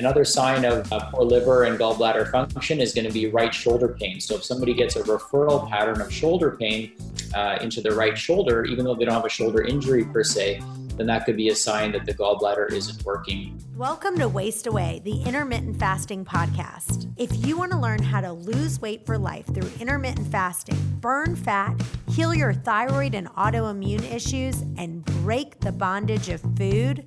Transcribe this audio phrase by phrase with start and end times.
[0.00, 3.88] another sign of uh, poor liver and gallbladder function is going to be right shoulder
[4.00, 4.18] pain.
[4.18, 6.94] So if somebody gets a referral pattern of shoulder pain
[7.34, 10.62] uh, into the right shoulder, even though they don't have a shoulder injury per se,
[10.96, 13.62] then that could be a sign that the gallbladder isn't working.
[13.76, 17.12] Welcome to Waste Away, the intermittent fasting podcast.
[17.18, 21.36] If you want to learn how to lose weight for life through intermittent fasting, burn
[21.36, 21.78] fat,
[22.08, 27.06] heal your thyroid and autoimmune issues, and break the bondage of food,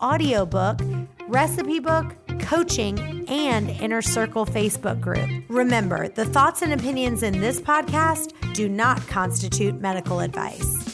[0.00, 0.80] audiobook,
[1.28, 5.28] recipe book, coaching, and Inner Circle Facebook group.
[5.48, 10.86] Remember, the thoughts and opinions in this podcast do not constitute medical advice.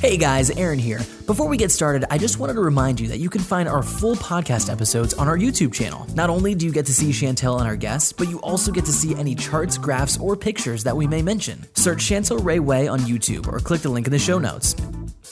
[0.00, 0.98] Hey guys, Aaron here.
[1.26, 3.84] Before we get started, I just wanted to remind you that you can find our
[3.84, 6.06] full podcast episodes on our YouTube channel.
[6.14, 8.84] Not only do you get to see Chantel and our guests, but you also get
[8.86, 11.64] to see any charts, graphs, or pictures that we may mention.
[11.74, 14.74] Search Chantel Ray Way on YouTube or click the link in the show notes.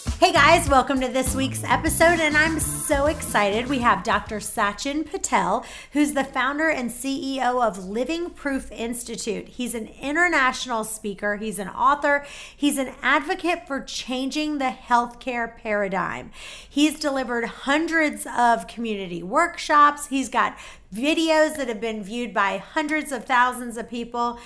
[0.00, 3.68] Hey guys, welcome to this week's episode, and I'm so excited.
[3.68, 4.36] We have Dr.
[4.38, 5.62] Sachin Patel,
[5.92, 9.48] who's the founder and CEO of Living Proof Institute.
[9.48, 12.24] He's an international speaker, he's an author,
[12.56, 16.30] he's an advocate for changing the healthcare paradigm.
[16.68, 20.56] He's delivered hundreds of community workshops, he's got
[20.94, 24.40] videos that have been viewed by hundreds of thousands of people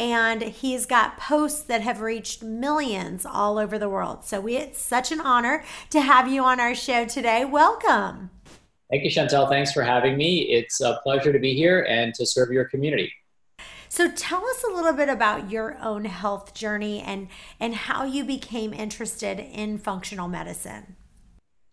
[0.00, 4.24] and he's got posts that have reached millions all over the world.
[4.24, 7.44] So we, it's such an honor to have you on our show today.
[7.44, 8.30] Welcome.
[8.90, 9.46] Thank you, Chantel.
[9.46, 10.40] Thanks for having me.
[10.48, 13.12] It's a pleasure to be here and to serve your community.
[13.90, 17.28] So tell us a little bit about your own health journey and
[17.58, 20.96] and how you became interested in functional medicine.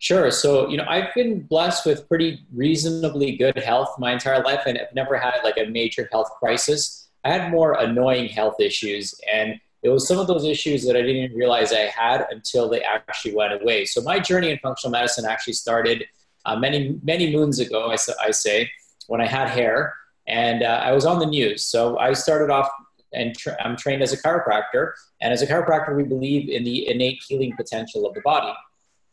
[0.00, 0.30] Sure.
[0.30, 4.78] So, you know, I've been blessed with pretty reasonably good health my entire life and
[4.78, 7.07] I've never had like a major health crisis.
[7.24, 11.02] I had more annoying health issues, and it was some of those issues that I
[11.02, 13.84] didn't realize I had until they actually went away.
[13.84, 16.04] So my journey in functional medicine actually started
[16.46, 17.90] uh, many many moons ago.
[17.90, 18.70] I, I, say
[19.08, 19.94] when I had hair,
[20.26, 21.64] and uh, I was on the news.
[21.64, 22.68] So I started off,
[23.12, 26.88] and tra- I'm trained as a chiropractor, and as a chiropractor, we believe in the
[26.88, 28.54] innate healing potential of the body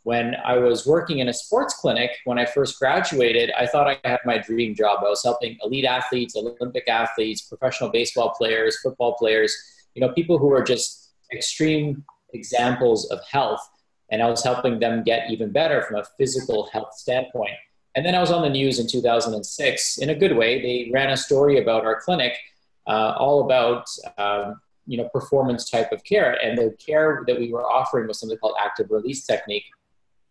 [0.05, 3.97] when I was working in a sports clinic when I first graduated, I thought I
[4.07, 4.99] had my dream job.
[4.99, 9.51] I was helping elite athletes, Olympic athletes, professional baseball players, football players,
[9.95, 12.05] you know, people who are just extreme
[12.35, 13.67] examples of health.
[14.11, 17.55] And I was helping them get even better from a physical health standpoint.
[17.95, 20.61] And then I was on the news in 2006 in a good way.
[20.61, 22.37] They ran a story about our clinic,
[22.85, 23.87] uh, all about
[24.19, 28.19] um, you know performance type of care, and the care that we were offering was
[28.19, 29.63] something called active release technique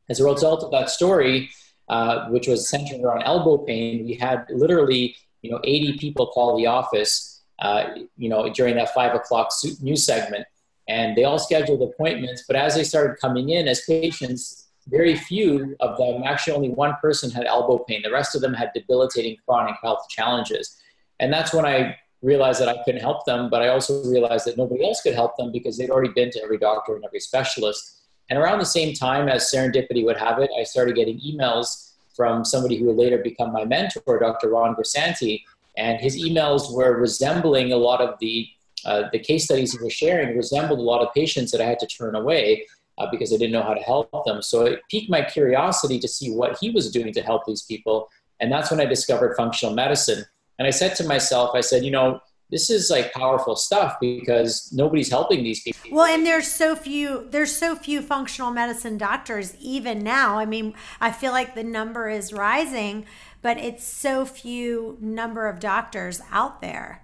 [0.09, 1.51] as a result of that story,
[1.89, 6.57] uh, which was centered around elbow pain, we had literally you know 80 people call
[6.57, 9.51] the office uh, you know during that five o'clock
[9.81, 10.47] news segment,
[10.89, 12.45] and they all scheduled appointments.
[12.47, 16.97] But as they started coming in as patients, very few of them, actually only one
[17.01, 18.03] person had elbow pain.
[18.03, 20.77] The rest of them had debilitating chronic health challenges,
[21.21, 23.51] and that's when I realized that I couldn't help them.
[23.51, 26.43] But I also realized that nobody else could help them because they'd already been to
[26.43, 30.51] every doctor and every specialist and around the same time as serendipity would have it,
[30.59, 34.51] I started getting emails from somebody who would later become my mentor, Dr.
[34.51, 35.43] Ron Grisanti,
[35.77, 38.49] and his emails were resembling a lot of the
[38.85, 41.79] uh, the case studies he was sharing resembled a lot of patients that I had
[41.79, 42.67] to turn away
[42.99, 44.43] uh, because I didn't know how to help them.
[44.43, 48.11] So it piqued my curiosity to see what he was doing to help these people,
[48.41, 50.25] and that's when I discovered functional medicine.
[50.59, 52.21] And I said to myself, I said, you know,
[52.55, 55.91] this is like powerful stuff because nobody's helping these people.
[55.91, 60.39] Well, and there's so few there's so few functional medicine doctors even now.
[60.39, 63.07] I mean, I feel like the number is rising,
[63.43, 67.03] but it's so few number of doctors out there.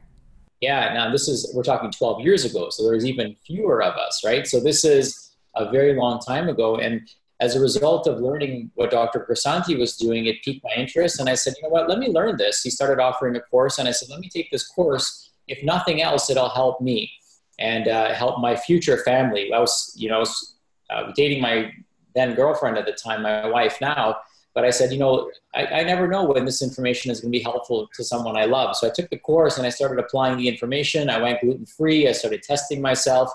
[0.60, 4.22] Yeah, now this is we're talking 12 years ago, so there's even fewer of us,
[4.24, 4.46] right?
[4.46, 8.90] So this is a very long time ago and as a result of learning what
[8.90, 9.26] Dr.
[9.28, 11.18] Grisanti was doing, it piqued my interest.
[11.20, 12.60] And I said, you know what, let me learn this.
[12.60, 16.00] He started offering a course, and I said, let me take this course if nothing
[16.00, 17.10] else, it'll help me
[17.58, 19.52] and uh, help my future family.
[19.52, 20.54] I was, you know, was
[20.88, 21.72] uh, dating my
[22.14, 24.16] then girlfriend at the time, my wife now.
[24.54, 27.38] But I said, you know, I, I never know when this information is going to
[27.38, 28.74] be helpful to someone I love.
[28.76, 31.08] So I took the course and I started applying the information.
[31.08, 32.08] I went gluten free.
[32.08, 33.30] I started testing myself,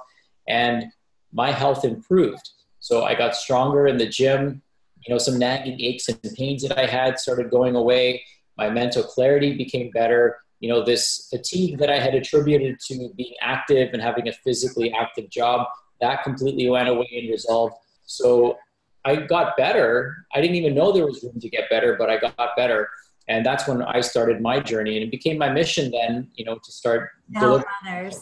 [0.48, 0.86] and
[1.32, 2.50] my health improved.
[2.80, 4.62] So I got stronger in the gym.
[5.06, 8.24] You know, some nagging aches and pains that I had started going away.
[8.58, 13.34] My mental clarity became better you know, this fatigue that I had attributed to being
[13.42, 15.68] active and having a physically active job,
[16.02, 17.76] that completely went away and resolved.
[18.06, 18.58] So
[19.06, 20.16] I got better.
[20.34, 22.90] I didn't even know there was room to get better, but I got better.
[23.28, 24.96] And that's when I started my journey.
[24.98, 28.20] And it became my mission then, you know, to start delivering others.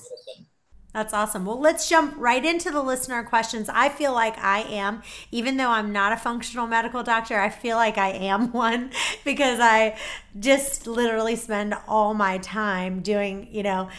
[0.93, 1.43] That's awesome.
[1.43, 3.67] Well, let's jump right into the listener questions.
[3.67, 5.01] I feel like I am,
[5.31, 8.91] even though I'm not a functional medical doctor, I feel like I am one
[9.25, 9.97] because I
[10.39, 13.89] just literally spend all my time doing, you know,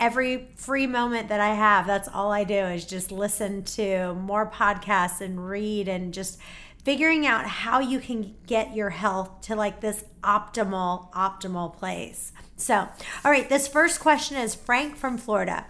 [0.00, 1.86] every free moment that I have.
[1.86, 6.40] That's all I do is just listen to more podcasts and read and just
[6.84, 12.32] figuring out how you can get your health to like this optimal, optimal place.
[12.56, 12.88] So,
[13.24, 15.66] all right, this first question is Frank from Florida.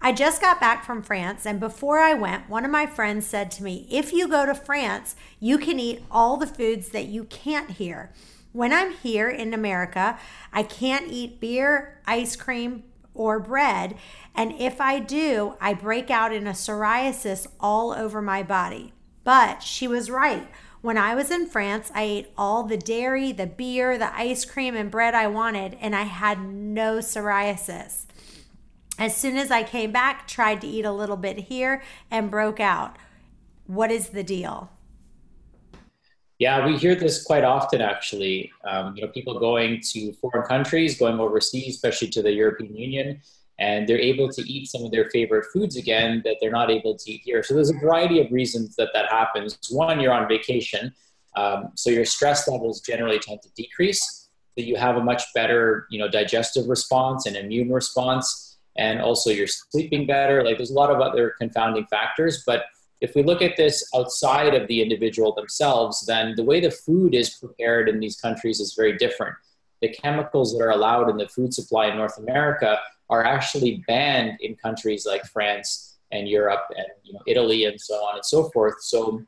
[0.00, 3.50] I just got back from France, and before I went, one of my friends said
[3.52, 7.24] to me, If you go to France, you can eat all the foods that you
[7.24, 8.12] can't here.
[8.52, 10.18] When I'm here in America,
[10.52, 13.96] I can't eat beer, ice cream, or bread.
[14.34, 18.92] And if I do, I break out in a psoriasis all over my body.
[19.22, 20.48] But she was right.
[20.82, 24.76] When I was in France, I ate all the dairy, the beer, the ice cream,
[24.76, 28.03] and bread I wanted, and I had no psoriasis.
[28.98, 32.60] As soon as I came back, tried to eat a little bit here and broke
[32.60, 32.96] out.
[33.66, 34.70] What is the deal?
[36.38, 38.52] Yeah, we hear this quite often actually.
[38.64, 43.20] Um, you know, people going to foreign countries, going overseas, especially to the European Union,
[43.58, 46.96] and they're able to eat some of their favorite foods again that they're not able
[46.96, 47.42] to eat here.
[47.42, 49.58] So there's a variety of reasons that that happens.
[49.70, 50.92] One, you're on vacation,
[51.36, 54.28] um, so your stress levels generally tend to decrease.
[54.56, 58.43] So you have a much better, you know, digestive response and immune response
[58.76, 60.42] and also you're sleeping better.
[60.42, 62.42] Like there's a lot of other confounding factors.
[62.46, 62.64] But
[63.00, 67.14] if we look at this outside of the individual themselves, then the way the food
[67.14, 69.34] is prepared in these countries is very different.
[69.80, 72.78] The chemicals that are allowed in the food supply in North America
[73.10, 77.94] are actually banned in countries like France and Europe and you know, Italy and so
[77.96, 78.76] on and so forth.
[78.80, 79.22] So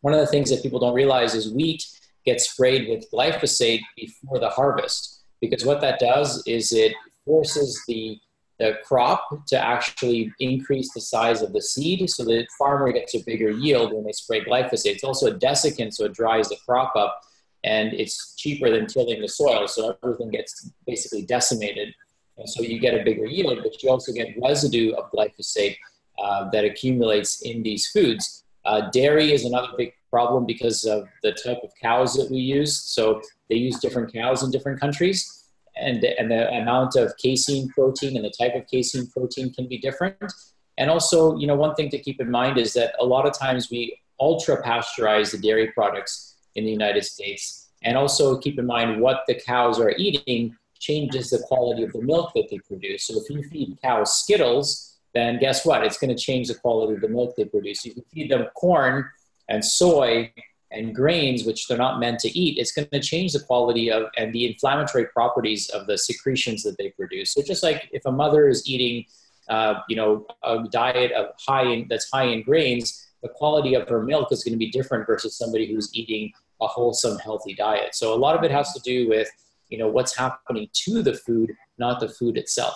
[0.00, 1.84] one of the things that people don't realize is wheat
[2.24, 6.94] gets sprayed with glyphosate before the harvest because what that does is it
[7.24, 8.18] forces the
[8.58, 13.22] the crop to actually increase the size of the seed so the farmer gets a
[13.24, 14.94] bigger yield when they spray glyphosate.
[14.94, 17.20] It's also a desiccant, so it dries the crop up
[17.64, 19.66] and it's cheaper than tilling the soil.
[19.66, 21.94] So everything gets basically decimated.
[22.36, 25.76] And so you get a bigger yield, but you also get residue of glyphosate
[26.22, 28.44] uh, that accumulates in these foods.
[28.64, 32.78] Uh, dairy is another big problem because of the type of cows that we use.
[32.78, 35.43] So they use different cows in different countries
[35.76, 39.78] and, and the amount of casein protein and the type of casein protein can be
[39.78, 40.32] different.
[40.78, 43.38] And also, you know, one thing to keep in mind is that a lot of
[43.38, 47.70] times we ultra pasteurize the dairy products in the United States.
[47.82, 52.02] And also keep in mind what the cows are eating changes the quality of the
[52.02, 53.06] milk that they produce.
[53.06, 55.84] So if you feed cows Skittles, then guess what?
[55.84, 57.84] It's going to change the quality of the milk they produce.
[57.84, 59.08] You can feed them corn
[59.48, 60.32] and soy
[60.74, 64.04] and grains, which they're not meant to eat, it's going to change the quality of
[64.16, 67.32] and the inflammatory properties of the secretions that they produce.
[67.32, 69.04] So just like if a mother is eating,
[69.48, 73.88] uh, you know, a diet of high in, that's high in grains, the quality of
[73.88, 77.94] her milk is going to be different versus somebody who's eating a wholesome, healthy diet.
[77.94, 79.28] So a lot of it has to do with,
[79.68, 82.74] you know, what's happening to the food, not the food itself.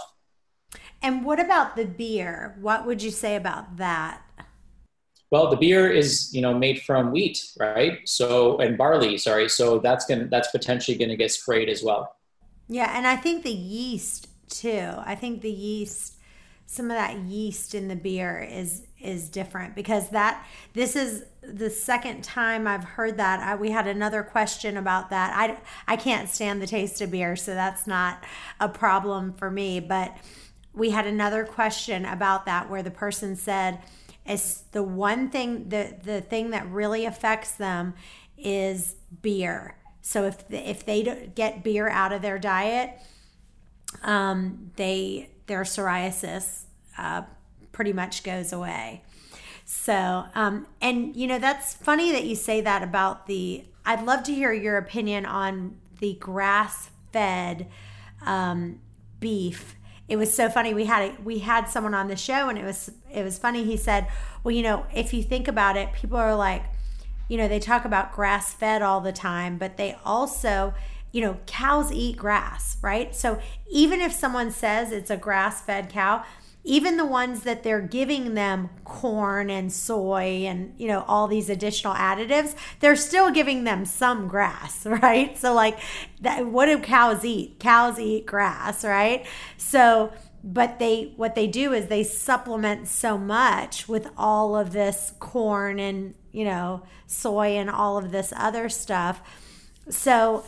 [1.02, 2.56] And what about the beer?
[2.60, 4.22] What would you say about that?
[5.30, 8.00] Well, the beer is you know made from wheat, right?
[8.08, 9.48] So and barley, sorry.
[9.48, 12.16] So that's to that's potentially to get sprayed as well.
[12.68, 14.92] Yeah, and I think the yeast too.
[15.04, 16.14] I think the yeast
[16.70, 21.70] some of that yeast in the beer is is different because that this is the
[21.70, 23.40] second time I've heard that.
[23.40, 25.32] I, we had another question about that.
[25.34, 25.56] I
[25.90, 28.22] I can't stand the taste of beer, so that's not
[28.60, 30.14] a problem for me, but
[30.74, 33.78] we had another question about that where the person said
[34.28, 37.94] is the one thing the the thing that really affects them
[38.36, 39.76] is beer.
[40.02, 42.98] So if if they get beer out of their diet,
[44.02, 46.64] um, they their psoriasis
[46.96, 47.22] uh,
[47.72, 49.02] pretty much goes away.
[49.64, 53.64] So um, and you know that's funny that you say that about the.
[53.84, 57.68] I'd love to hear your opinion on the grass fed
[58.24, 58.80] um,
[59.18, 59.74] beef
[60.08, 60.72] it was so funny.
[60.72, 63.64] We had a, we had someone on the show, and it was it was funny.
[63.64, 64.08] He said,
[64.42, 66.64] "Well, you know, if you think about it, people are like,
[67.28, 70.74] you know, they talk about grass fed all the time, but they also."
[71.10, 73.16] You know, cows eat grass, right?
[73.16, 76.22] So even if someone says it's a grass fed cow,
[76.64, 81.48] even the ones that they're giving them corn and soy and you know all these
[81.48, 85.36] additional additives they're still giving them some grass right?
[85.38, 85.78] So like
[86.20, 87.58] that, what do cows eat?
[87.58, 89.26] Cows eat grass right?
[89.56, 90.12] So
[90.44, 95.78] but they what they do is they supplement so much with all of this corn
[95.78, 99.22] and you know, soy and all of this other stuff.
[99.90, 100.44] So,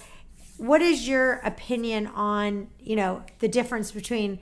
[0.57, 4.39] what is your opinion on, you know, the difference between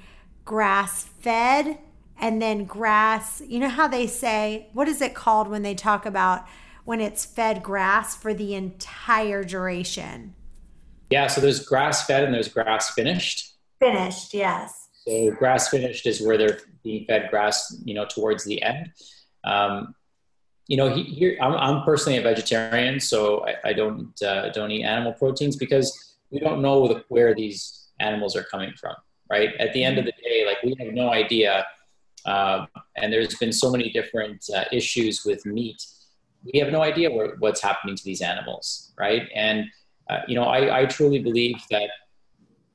[0.48, 1.78] grass fed
[2.18, 3.42] and then grass?
[3.46, 6.46] You know how they say, what is it called when they talk about
[6.86, 10.34] when it's fed grass for the entire duration?
[11.10, 13.56] Yeah, so there's grass fed and there's grass finished.
[13.78, 14.88] Finished, yes.
[15.06, 18.90] So grass finished is where they're being fed grass, you know, towards the end.
[19.44, 19.94] Um,
[20.66, 24.70] you know, he, here I'm, I'm, personally a vegetarian, so I, I don't uh, don't
[24.70, 28.94] eat animal proteins because we don't know the, where these animals are coming from.
[29.30, 31.66] Right at the end of the day, like we have no idea,
[32.24, 32.64] uh,
[32.96, 35.84] and there's been so many different uh, issues with meat.
[36.50, 39.28] We have no idea what's happening to these animals, right?
[39.34, 39.66] And
[40.08, 41.90] uh, you know, I, I truly believe that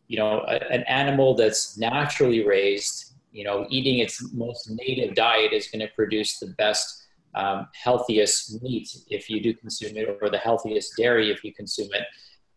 [0.08, 5.54] you know a, an animal that's naturally raised, you know, eating its most native diet
[5.54, 10.30] is going to produce the best um, healthiest meat if you do consume it, or
[10.30, 12.04] the healthiest dairy if you consume it.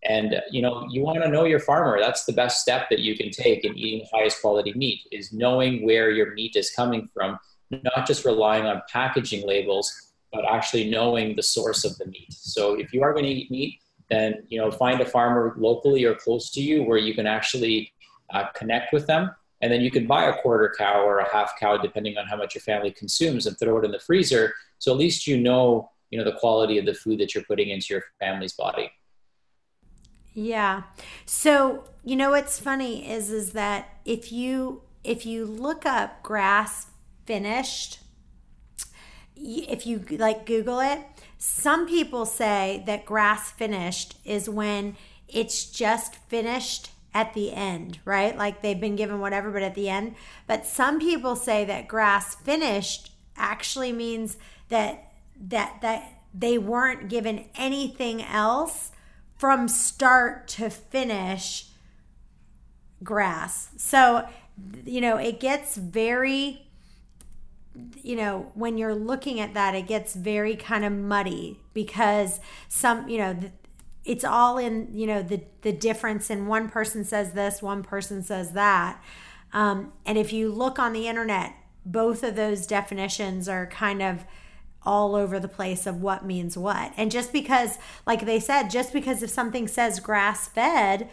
[0.06, 1.98] And you know, you want to know your farmer.
[2.00, 5.32] That's the best step that you can take in eating the highest quality meat is
[5.32, 7.38] knowing where your meat is coming from,
[7.70, 12.28] not just relying on packaging labels, but actually knowing the source of the meat.
[12.30, 16.04] So if you are going to eat meat, then you know find a farmer locally
[16.04, 17.92] or close to you where you can actually
[18.32, 19.30] uh, connect with them
[19.62, 22.36] and then you can buy a quarter cow or a half cow depending on how
[22.36, 25.90] much your family consumes and throw it in the freezer so at least you know,
[26.10, 28.90] you know, the quality of the food that you're putting into your family's body.
[30.36, 30.82] Yeah.
[31.24, 36.86] So, you know what's funny is is that if you if you look up grass
[37.24, 38.00] finished
[39.34, 41.00] if you like google it
[41.38, 48.36] some people say that grass finished is when it's just finished at the end, right?
[48.36, 50.14] Like they've been given whatever, but at the end.
[50.46, 54.36] But some people say that grass finished actually means
[54.68, 58.92] that that that they weren't given anything else
[59.36, 61.66] from start to finish
[63.02, 63.70] grass.
[63.76, 64.28] So,
[64.84, 66.66] you know, it gets very
[68.02, 73.08] you know, when you're looking at that, it gets very kind of muddy because some,
[73.08, 73.38] you know,
[74.04, 78.22] it's all in, you know, the the difference in one person says this, one person
[78.22, 79.02] says that.
[79.52, 84.24] Um, and if you look on the internet, both of those definitions are kind of
[84.86, 86.92] all over the place of what means what.
[86.96, 91.10] And just because, like they said, just because if something says grass fed,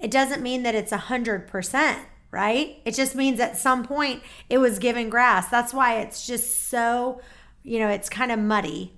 [0.00, 2.00] it doesn't mean that it's a hundred percent,
[2.30, 2.78] right?
[2.84, 5.48] It just means at some point it was given grass.
[5.48, 7.20] That's why it's just so,
[7.62, 8.94] you know, it's kind of muddy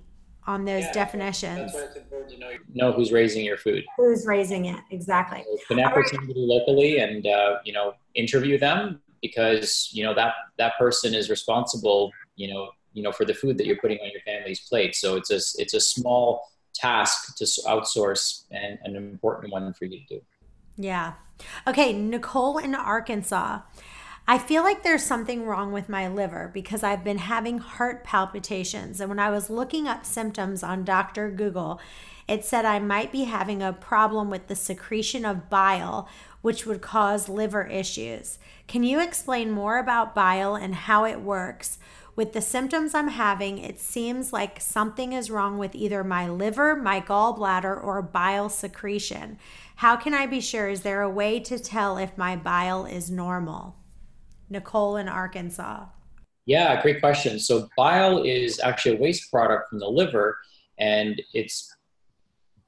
[0.47, 1.73] on those yeah, definitions.
[1.73, 3.83] That's why it's important to know, know who's raising your food.
[3.97, 5.43] Who's raising it, exactly.
[5.43, 10.33] So connect with somebody locally and, uh, you know, interview them because, you know, that,
[10.57, 14.09] that person is responsible, you know, you know for the food that you're putting on
[14.11, 19.51] your family's plate so it's a it's a small task to outsource and an important
[19.53, 20.21] one for you to do
[20.77, 21.13] yeah
[21.67, 23.59] okay nicole in arkansas
[24.27, 28.99] I feel like there's something wrong with my liver because I've been having heart palpitations.
[28.99, 31.29] And when I was looking up symptoms on Dr.
[31.29, 31.79] Google,
[32.27, 36.09] it said I might be having a problem with the secretion of bile,
[36.41, 38.39] which would cause liver issues.
[38.67, 41.77] Can you explain more about bile and how it works?
[42.15, 46.73] With the symptoms I'm having, it seems like something is wrong with either my liver,
[46.73, 49.37] my gallbladder, or bile secretion.
[49.77, 50.69] How can I be sure?
[50.69, 53.75] Is there a way to tell if my bile is normal?
[54.49, 55.87] Nicole in Arkansas.
[56.45, 57.37] Yeah, great question.
[57.37, 60.37] So, bile is actually a waste product from the liver,
[60.77, 61.75] and its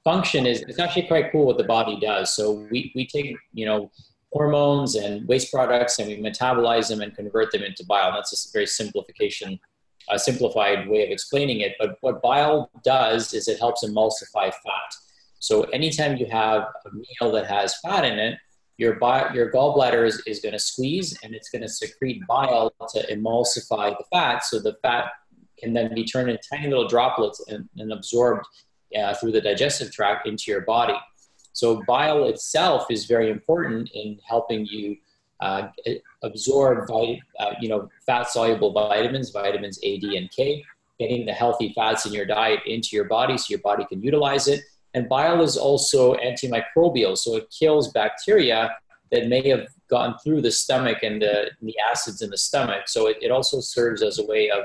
[0.04, 2.34] function is it's actually quite cool what the body does.
[2.34, 3.90] So, we, we take, you know,
[4.32, 8.12] hormones and waste products and we metabolize them and convert them into bile.
[8.12, 9.58] That's a very simplification,
[10.16, 11.74] simplified way of explaining it.
[11.78, 14.94] But what bile does is it helps emulsify fat.
[15.38, 18.38] So anytime you have a meal that has fat in it,
[18.76, 22.72] your, bi- your gallbladder is, is going to squeeze and it's going to secrete bile
[22.94, 25.10] to emulsify the fat so the fat
[25.58, 28.46] can then be turned into tiny little droplets and, and absorbed
[28.96, 30.94] uh, through the digestive tract into your body.
[31.58, 34.96] So bile itself is very important in helping you
[35.40, 35.62] uh,
[36.22, 40.64] absorb, uh, you know, fat-soluble vitamins, vitamins A, D, and K,
[41.00, 44.46] getting the healthy fats in your diet into your body so your body can utilize
[44.46, 44.60] it.
[44.94, 48.76] And bile is also antimicrobial, so it kills bacteria
[49.10, 52.82] that may have gone through the stomach and the, the acids in the stomach.
[52.86, 54.60] So it, it also serves as a way of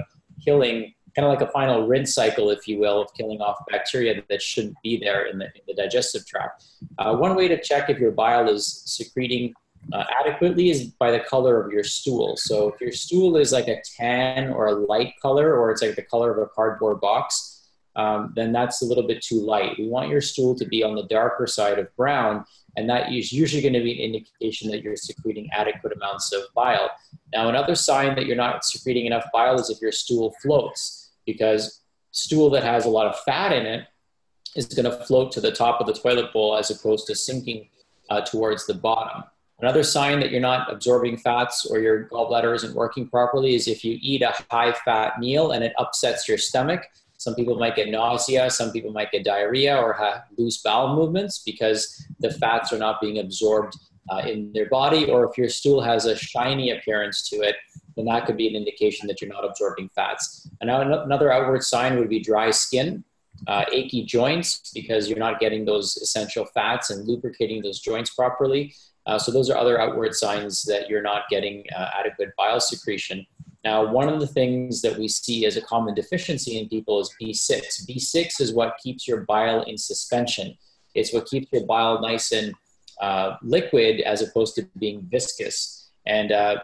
[0.45, 4.22] killing kind of like a final rinse cycle, if you will, of killing off bacteria
[4.29, 6.63] that shouldn't be there in the, in the digestive tract.
[6.98, 9.53] Uh, one way to check if your bile is secreting
[9.91, 12.38] uh, adequately is by the color of your stool.
[12.38, 15.96] So if your stool is like a tan or a light color, or it's like
[15.96, 19.77] the color of a cardboard box, um, then that's a little bit too light.
[19.77, 22.43] We want your stool to be on the darker side of brown,
[22.75, 26.41] and that is usually going to be an indication that you're secreting adequate amounts of
[26.55, 26.89] bile.
[27.34, 31.82] Now, another sign that you're not secreting enough bile is if your stool floats, because
[32.12, 33.86] stool that has a lot of fat in it
[34.56, 37.68] is going to float to the top of the toilet bowl as opposed to sinking
[38.10, 39.24] uh, towards the bottom.
[39.60, 43.84] Another sign that you're not absorbing fats or your gallbladder isn't working properly is if
[43.84, 46.82] you eat a high fat meal and it upsets your stomach.
[47.18, 51.39] Some people might get nausea, some people might get diarrhea or have loose bowel movements
[51.39, 53.77] because the fats are not being absorbed
[54.10, 55.10] uh, in their body.
[55.10, 57.56] Or if your stool has a shiny appearance to it,
[57.95, 60.50] then that could be an indication that you're not absorbing fats.
[60.62, 63.03] And now another outward sign would be dry skin
[63.47, 68.73] uh, achy joints because you're not getting those essential fats and lubricating those joints properly.
[69.05, 73.25] Uh, so those are other outward signs that you're not getting uh, adequate bile secretion.
[73.63, 77.13] Now, one of the things that we see as a common deficiency in people is
[77.21, 77.85] B6.
[77.88, 80.57] B6 is what keeps your bile in suspension.
[80.95, 82.53] It's what keeps your bile nice and
[83.01, 85.89] uh, liquid as opposed to being viscous.
[86.05, 86.57] And uh,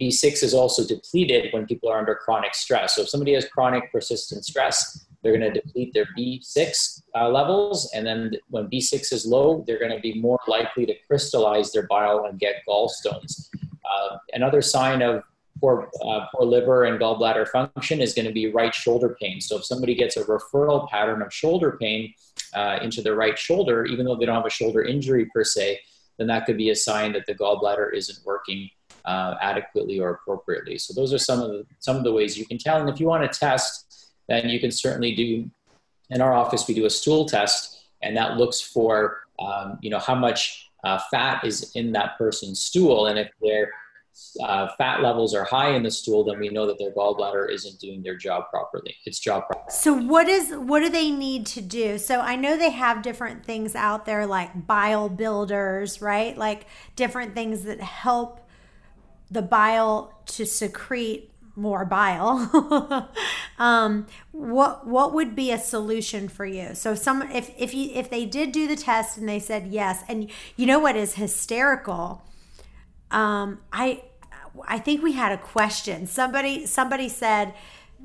[0.00, 2.96] B6 is also depleted when people are under chronic stress.
[2.96, 7.90] So if somebody has chronic persistent stress, they're going to deplete their B6 uh, levels.
[7.94, 11.86] And then when B6 is low, they're going to be more likely to crystallize their
[11.86, 13.48] bile and get gallstones.
[13.84, 15.22] Uh, another sign of
[15.60, 19.40] poor, uh, poor liver and gallbladder function is going to be right shoulder pain.
[19.40, 22.12] So if somebody gets a referral pattern of shoulder pain
[22.52, 25.80] uh, into the right shoulder, even though they don't have a shoulder injury per se,
[26.18, 28.68] then that could be a sign that the gallbladder isn't working
[29.04, 30.78] uh, adequately or appropriately.
[30.78, 32.80] So those are some of the some of the ways you can tell.
[32.80, 33.84] And if you want to test
[34.28, 35.50] then you can certainly do,
[36.10, 39.98] in our office, we do a stool test, and that looks for, um, you know,
[39.98, 43.06] how much uh, fat is in that person's stool.
[43.06, 43.70] And if their
[44.42, 47.80] uh, fat levels are high in the stool, then we know that their gallbladder isn't
[47.80, 48.94] doing their job properly.
[49.06, 49.70] Its job properly.
[49.70, 51.98] So what is what do they need to do?
[51.98, 56.36] So I know they have different things out there like bile builders, right?
[56.36, 58.43] Like different things that help
[59.30, 63.10] the bile to secrete more bile.
[63.58, 66.74] Um, what what would be a solution for you?
[66.74, 70.02] So some if if you if they did do the test and they said yes
[70.08, 72.24] and you know what is hysterical?
[73.10, 74.02] Um, i
[74.66, 76.06] i think we had a question.
[76.06, 77.54] Somebody somebody said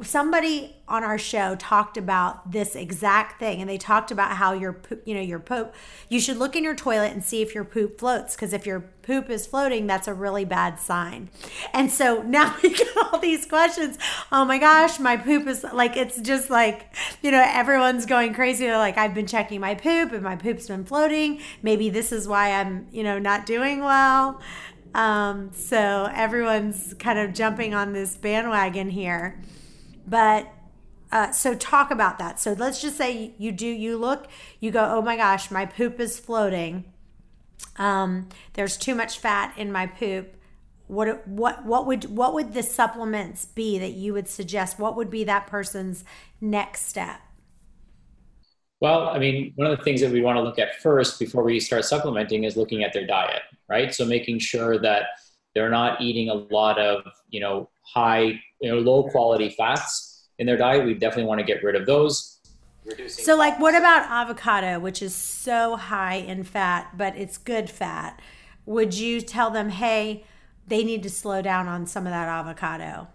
[0.02, 4.74] somebody on our show talked about this exact thing and they talked about how your
[4.74, 5.74] poop you know your poop
[6.08, 8.80] you should look in your toilet and see if your poop floats because if your
[9.02, 11.30] poop is floating that's a really bad sign.
[11.74, 13.98] And so now we get all these questions.
[14.32, 18.66] Oh my gosh my poop is like it's just like you know everyone's going crazy.
[18.66, 21.42] They're like i've been checking my poop and my poop's been floating.
[21.62, 24.42] Maybe this is why i'm you know not doing well.
[24.96, 29.40] Um, so everyone's kind of jumping on this bandwagon here
[30.10, 30.52] but
[31.12, 32.40] uh, so talk about that.
[32.40, 34.28] So let's just say you do, you look,
[34.60, 36.86] you go, oh my gosh, my poop is floating.
[37.78, 40.36] Um, there's too much fat in my poop.
[40.88, 44.80] What what what would what would the supplements be that you would suggest?
[44.80, 46.04] What would be that person's
[46.42, 47.22] next step?
[48.82, 51.44] Well, I mean, one of the things that we want to look at first before
[51.44, 53.94] we start supplementing is looking at their diet, right?
[53.94, 55.08] So making sure that
[55.54, 60.48] they're not eating a lot of, you know, high, you know, low quality fats in
[60.48, 60.86] their diet.
[60.86, 62.40] We definitely want to get rid of those.
[62.86, 67.70] Reducing so, like, what about avocado, which is so high in fat, but it's good
[67.70, 68.22] fat?
[68.66, 70.24] Would you tell them, hey,
[70.68, 73.08] they need to slow down on some of that avocado?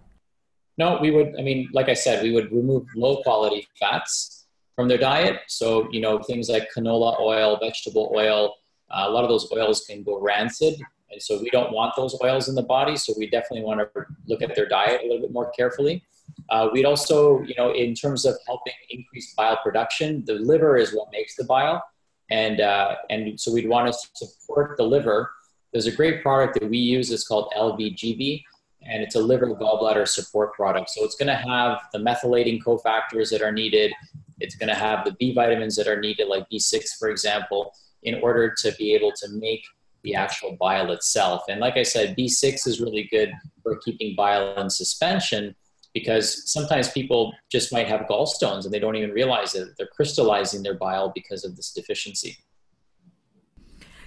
[0.77, 1.35] No, we would.
[1.39, 5.41] I mean, like I said, we would remove low quality fats from their diet.
[5.47, 8.55] So, you know, things like canola oil, vegetable oil,
[8.91, 10.81] uh, a lot of those oils can go rancid
[11.14, 12.96] and so we don't want those oils in the body.
[12.96, 16.03] So we definitely want to look at their diet a little bit more carefully.
[16.50, 20.92] Uh, we'd also, you know, in terms of helping increase bile production, the liver is
[20.92, 21.83] what makes the bile.
[22.31, 25.31] And, uh, and so we'd want to support the liver.
[25.72, 27.12] There's a great product that we use.
[27.12, 28.42] It's called LVGB,
[28.83, 30.90] and it's a liver gallbladder support product.
[30.90, 33.92] So it's going to have the methylating cofactors that are needed.
[34.40, 37.72] It's going to have the B vitamins that are needed, like B6, for example,
[38.03, 39.62] in order to be able to make
[40.05, 41.43] the actual bile itself.
[41.49, 45.55] And like I said, B6 is really good for keeping bile in suspension
[45.95, 49.69] because sometimes people just might have gallstones and they don't even realize it.
[49.79, 52.37] they're crystallizing their bile because of this deficiency.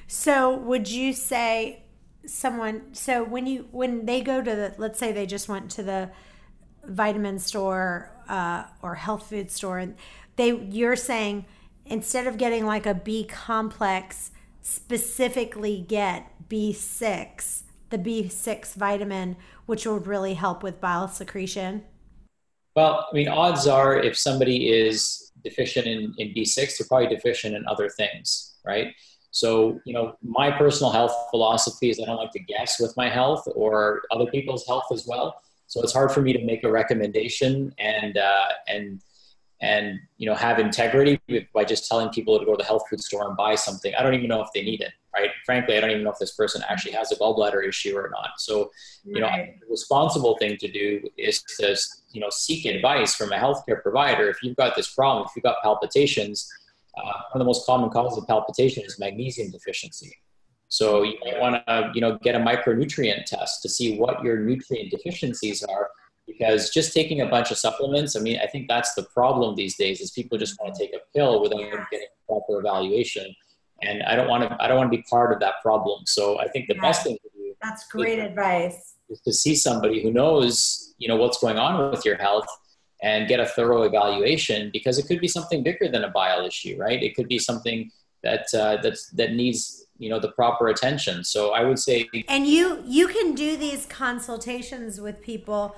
[0.08, 1.84] So, would you say
[2.26, 5.82] someone so when you when they go to the let's say they just went to
[5.82, 6.12] the
[6.84, 9.96] vitamin store uh, or health food store and
[10.36, 11.46] they you're saying
[11.86, 14.32] instead of getting like a B complex
[14.68, 21.84] specifically get B6, the B6 vitamin, which would really help with bile secretion?
[22.76, 27.56] Well, I mean, odds are if somebody is deficient in, in B6, they're probably deficient
[27.56, 28.94] in other things, right?
[29.32, 33.10] So, you know, my personal health philosophy is I don't like to guess with my
[33.10, 35.42] health or other people's health as well.
[35.68, 39.02] So it's hard for me to make a recommendation and uh, and
[39.62, 41.20] and you know have integrity
[41.54, 43.94] by just telling people to go to the health food store and buy something.
[43.96, 45.32] I don't even know if they need it, right?
[45.46, 48.32] Frankly, I don't even know if this person actually has a gallbladder issue or not.
[48.38, 48.70] So,
[49.04, 51.76] you know, the responsible thing to do is to
[52.12, 54.30] you know seek advice from a healthcare provider.
[54.30, 56.48] If you've got this problem, if you've got palpitations,
[56.98, 60.16] uh, one of the most common causes of palpitation is magnesium deficiency.
[60.70, 64.40] So you might want to, you know, get a micronutrient test to see what your
[64.40, 65.90] nutrient deficiencies are.
[66.28, 69.78] Because just taking a bunch of supplements, I mean, I think that's the problem these
[69.78, 73.34] days is people just want to take a pill without getting proper evaluation.
[73.82, 76.04] And I don't want to, I don't want to be part of that problem.
[76.06, 76.82] So I think the yeah.
[76.82, 77.54] best thing to do.
[77.62, 78.96] That's great is, advice.
[79.10, 82.48] Is to see somebody who knows, you know, what's going on with your health
[83.02, 86.76] and get a thorough evaluation because it could be something bigger than a bile issue,
[86.78, 87.02] right?
[87.02, 87.92] It could be something
[88.24, 91.24] that uh, that's that needs you know the proper attention.
[91.24, 95.76] So I would say, and you you can do these consultations with people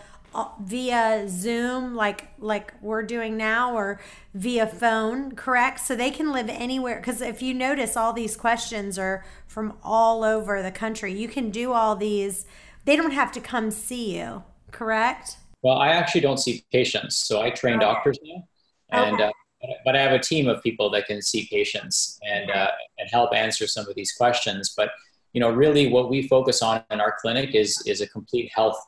[0.60, 4.00] via Zoom, like like we're doing now, or
[4.34, 5.80] via phone, correct?
[5.80, 6.98] So they can live anywhere.
[6.98, 11.14] Because if you notice, all these questions are from all over the country.
[11.14, 12.46] You can do all these.
[12.86, 15.38] They don't have to come see you, correct?
[15.62, 17.86] Well, I actually don't see patients, so I train okay.
[17.86, 18.44] doctors now,
[18.90, 19.32] and okay.
[19.64, 23.10] uh, but I have a team of people that can see patients and uh, and
[23.12, 24.74] help answer some of these questions.
[24.76, 24.92] But
[25.34, 28.80] you know, really, what we focus on in our clinic is is a complete health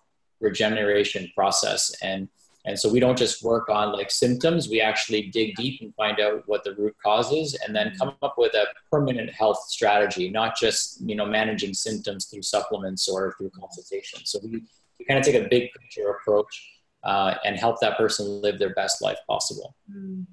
[0.42, 2.28] regeneration process, and
[2.66, 4.70] and so we don't just work on like symptoms.
[4.70, 8.14] We actually dig deep and find out what the root cause is, and then come
[8.22, 13.34] up with a permanent health strategy, not just you know managing symptoms through supplements or
[13.38, 14.20] through consultation.
[14.26, 14.64] So we
[15.00, 18.74] we kind of take a big picture approach uh, and help that person live their
[18.74, 19.76] best life possible.
[19.92, 20.26] Mm.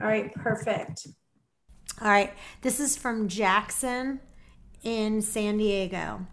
[0.00, 1.06] All right, perfect.
[2.02, 4.20] All right, this is from Jackson
[4.82, 6.26] in San Diego.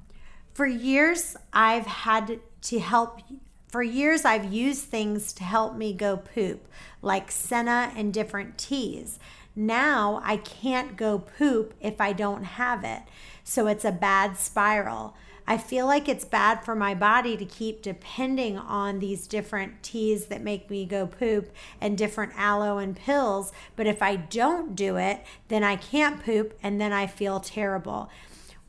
[0.54, 3.22] For years, I've had to help.
[3.70, 6.68] For years, I've used things to help me go poop,
[7.02, 9.18] like senna and different teas.
[9.56, 13.02] Now I can't go poop if I don't have it.
[13.44, 15.16] So it's a bad spiral.
[15.48, 20.28] I feel like it's bad for my body to keep depending on these different teas
[20.28, 23.52] that make me go poop and different aloe and pills.
[23.76, 28.12] But if I don't do it, then I can't poop and then I feel terrible.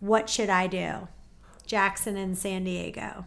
[0.00, 1.08] What should I do?
[1.66, 3.26] Jackson and San Diego.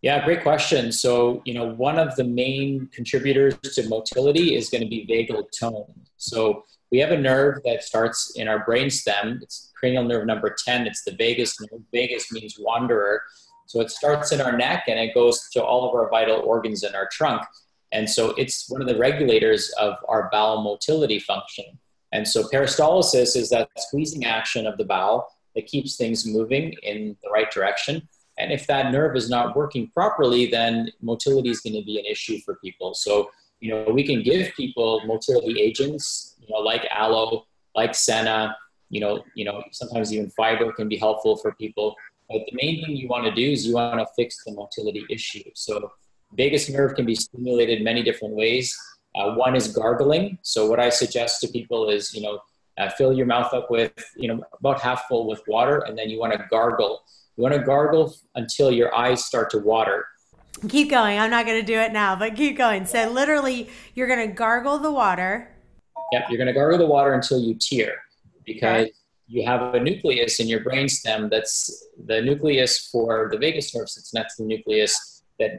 [0.00, 0.90] Yeah, great question.
[0.90, 5.46] So, you know, one of the main contributors to motility is going to be vagal
[5.58, 5.94] tone.
[6.16, 9.40] So, we have a nerve that starts in our brain stem.
[9.42, 10.86] It's cranial nerve number 10.
[10.86, 11.80] It's the vagus nerve.
[11.90, 13.22] Vagus means wanderer.
[13.66, 16.84] So it starts in our neck and it goes to all of our vital organs
[16.84, 17.42] in our trunk.
[17.92, 21.64] And so it's one of the regulators of our bowel motility function.
[22.12, 27.16] And so peristalsis is that squeezing action of the bowel that keeps things moving in
[27.22, 28.08] the right direction.
[28.38, 32.06] And if that nerve is not working properly, then motility is going to be an
[32.06, 32.94] issue for people.
[32.94, 38.56] So, you know, we can give people motility agents, you know, like aloe, like senna,
[38.88, 41.94] you know, you know, sometimes even fiber can be helpful for people.
[42.28, 45.04] But the main thing you want to do is you want to fix the motility
[45.10, 45.44] issue.
[45.54, 45.92] So
[46.36, 48.76] vagus nerve can be stimulated many different ways.
[49.14, 50.38] Uh, one is gargling.
[50.42, 52.40] So what I suggest to people is, you know,
[52.78, 56.08] uh, fill your mouth up with, you know, about half full with water, and then
[56.10, 57.02] you want to gargle.
[57.36, 60.06] You want to gargle until your eyes start to water.
[60.68, 61.18] Keep going.
[61.18, 62.86] I'm not going to do it now, but keep going.
[62.86, 65.50] So literally, you're going to gargle the water.
[66.12, 68.02] Yep, you're going to gargle the water until you tear
[68.44, 68.92] because okay.
[69.28, 74.12] you have a nucleus in your brainstem that's the nucleus for the vagus nerve sits
[74.12, 75.52] next to the nucleus that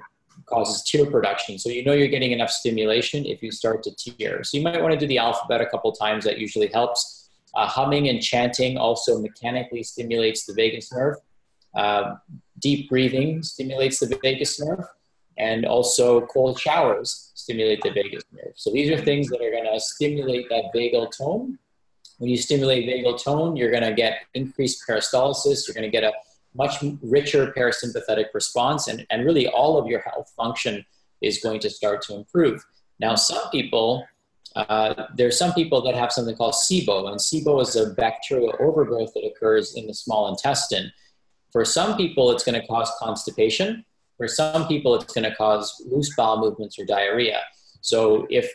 [0.45, 1.57] causes tear production.
[1.57, 4.43] So you know you're getting enough stimulation if you start to tear.
[4.43, 6.25] So you might want to do the alphabet a couple times.
[6.25, 7.29] That usually helps.
[7.55, 11.17] Uh, humming and chanting also mechanically stimulates the vagus nerve.
[11.75, 12.15] Uh,
[12.59, 14.85] deep breathing stimulates the vagus nerve.
[15.37, 18.53] And also cold showers stimulate the vagus nerve.
[18.55, 21.57] So these are things that are going to stimulate that vagal tone
[22.23, 25.67] when you stimulate vagal tone, you're going to get increased peristalsis.
[25.67, 26.13] You're going to get a
[26.55, 30.85] much richer parasympathetic response, and, and really all of your health function
[31.21, 32.63] is going to start to improve.
[32.99, 34.05] Now, some people,
[34.55, 39.13] uh, there's some people that have something called SIBO, and SIBO is a bacterial overgrowth
[39.13, 40.91] that occurs in the small intestine.
[41.51, 43.85] For some people, it's going to cause constipation.
[44.17, 47.41] For some people, it's going to cause loose bowel movements or diarrhea.
[47.81, 48.51] So if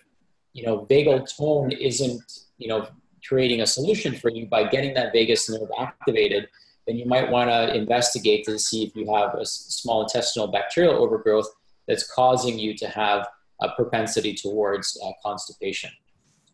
[0.53, 2.23] you know vagal tone isn't
[2.57, 2.89] you know
[3.27, 6.49] creating a solution for you by getting that vagus nerve activated,
[6.89, 10.95] then you might want to investigate to see if you have a small intestinal bacterial
[10.95, 11.47] overgrowth
[11.87, 13.29] that's causing you to have
[13.61, 15.91] a propensity towards uh, constipation.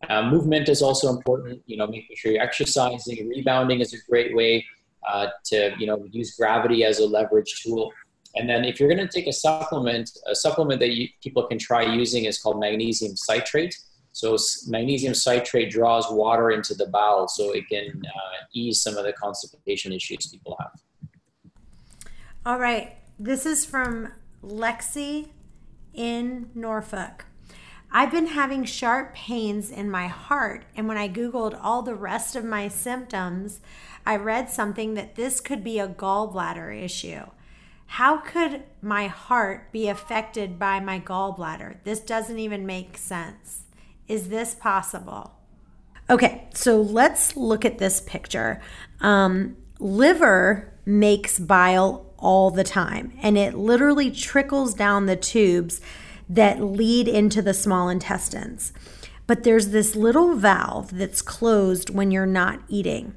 [0.09, 1.61] Uh, movement is also important.
[1.67, 3.29] You know, making sure you're exercising.
[3.29, 4.65] Rebounding is a great way
[5.07, 7.93] uh, to you know use gravity as a leverage tool.
[8.35, 11.57] And then if you're going to take a supplement, a supplement that you, people can
[11.57, 13.73] try using is called magnesium citrate.
[14.15, 19.03] So magnesium citrate draws water into the bowel, so it can uh, ease some of
[19.03, 20.71] the constipation issues people have.
[22.45, 25.31] All right, this is from Lexi
[25.93, 27.25] in Norfolk.
[27.91, 32.37] I've been having sharp pains in my heart, and when I Googled all the rest
[32.37, 33.59] of my symptoms,
[34.05, 37.25] I read something that this could be a gallbladder issue.
[37.87, 41.83] How could my heart be affected by my gallbladder?
[41.83, 43.64] This doesn't even make sense.
[44.07, 45.31] Is this possible?
[46.09, 48.61] Okay, so let's look at this picture.
[49.01, 55.81] Um, liver makes bile all the time, and it literally trickles down the tubes
[56.29, 58.71] that lead into the small intestines.
[59.27, 63.15] But there's this little valve that's closed when you're not eating.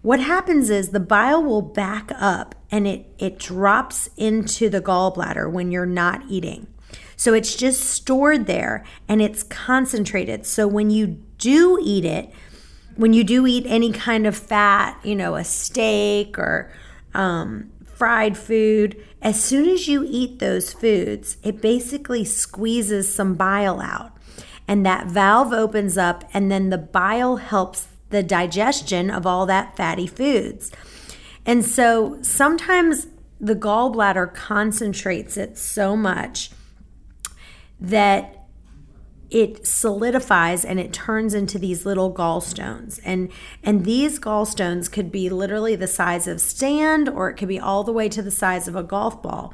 [0.00, 5.50] What happens is the bile will back up and it, it drops into the gallbladder
[5.50, 6.68] when you're not eating.
[7.16, 10.46] So it's just stored there and it's concentrated.
[10.46, 12.30] So when you do eat it,
[12.96, 16.70] when you do eat any kind of fat, you know, a steak or
[17.14, 23.80] um, fried food, as soon as you eat those foods, it basically squeezes some bile
[23.80, 24.12] out.
[24.68, 29.76] And that valve opens up, and then the bile helps the digestion of all that
[29.76, 30.72] fatty foods.
[31.44, 33.06] And so sometimes
[33.40, 36.50] the gallbladder concentrates it so much
[37.80, 38.36] that
[39.30, 43.00] it solidifies and it turns into these little gallstones.
[43.04, 43.30] And
[43.62, 47.82] and these gallstones could be literally the size of sand or it could be all
[47.82, 49.52] the way to the size of a golf ball.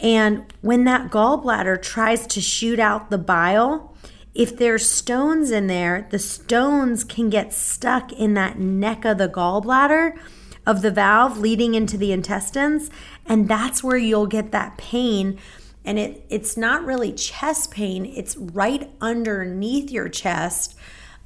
[0.00, 3.94] And when that gallbladder tries to shoot out the bile
[4.34, 9.28] if there's stones in there the stones can get stuck in that neck of the
[9.28, 10.18] gallbladder
[10.66, 12.90] of the valve leading into the intestines.
[13.26, 15.38] And that's where you'll get that pain
[15.84, 20.76] and it it's not really chest pain it's right underneath your chest.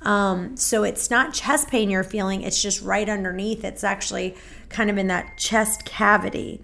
[0.03, 3.65] Um, so it's not chest pain you're feeling it's just right underneath.
[3.65, 4.37] It's actually
[4.69, 6.63] kind of in that chest cavity.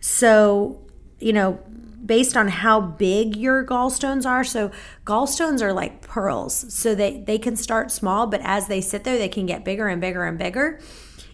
[0.00, 0.80] So
[1.18, 1.60] you know
[2.04, 4.70] based on how big your gallstones are so
[5.04, 9.18] gallstones are like pearls so they they can start small but as they sit there
[9.18, 10.80] they can get bigger and bigger and bigger.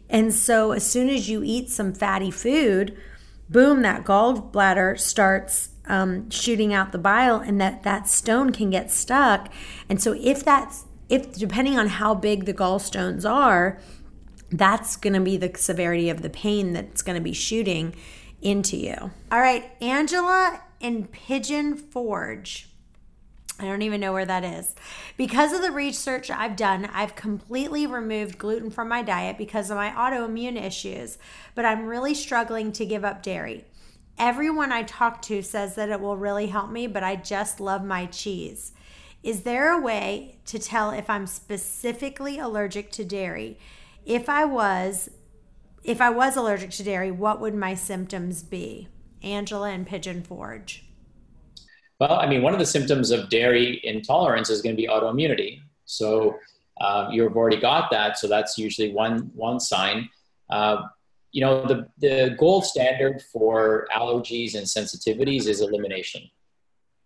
[0.08, 2.96] And so as soon as you eat some fatty food
[3.48, 8.90] boom that gallbladder starts um, shooting out the bile and that that stone can get
[8.90, 9.52] stuck
[9.88, 13.78] and so if that's if depending on how big the gallstones are
[14.50, 17.94] that's going to be the severity of the pain that's going to be shooting
[18.42, 22.68] into you all right angela in pigeon forge
[23.58, 24.74] I don't even know where that is.
[25.16, 29.76] Because of the research I've done, I've completely removed gluten from my diet because of
[29.76, 31.16] my autoimmune issues,
[31.54, 33.64] but I'm really struggling to give up dairy.
[34.18, 37.84] Everyone I talk to says that it will really help me, but I just love
[37.84, 38.72] my cheese.
[39.22, 43.58] Is there a way to tell if I'm specifically allergic to dairy?
[44.04, 45.10] If I was
[45.82, 48.88] if I was allergic to dairy, what would my symptoms be?
[49.22, 50.84] Angela and Pigeon Forge.
[52.00, 55.60] Well, I mean, one of the symptoms of dairy intolerance is going to be autoimmunity.
[55.84, 56.38] So
[56.80, 58.18] uh, you've already got that.
[58.18, 60.08] So that's usually one one sign.
[60.50, 60.82] Uh,
[61.36, 66.22] you know, the, the gold standard for allergies and sensitivities is elimination.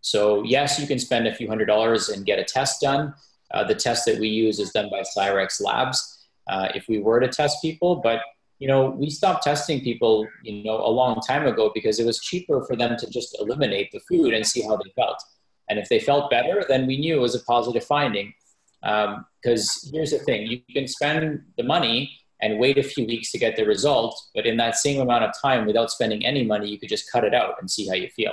[0.02, 3.12] So, yes, you can spend a few hundred dollars and get a test done.
[3.52, 6.28] Uh, the test that we use is done by Cyrex Labs.
[6.48, 8.20] Uh, if we were to test people, but
[8.60, 12.20] you know, we stopped testing people, you know, a long time ago because it was
[12.20, 15.20] cheaper for them to just eliminate the food and see how they felt.
[15.68, 18.32] And if they felt better, then we knew it was a positive finding.
[18.80, 23.30] Because um, here's the thing: you can spend the money and wait a few weeks
[23.32, 24.20] to get the result.
[24.34, 27.24] But in that same amount of time, without spending any money, you could just cut
[27.24, 28.32] it out and see how you feel.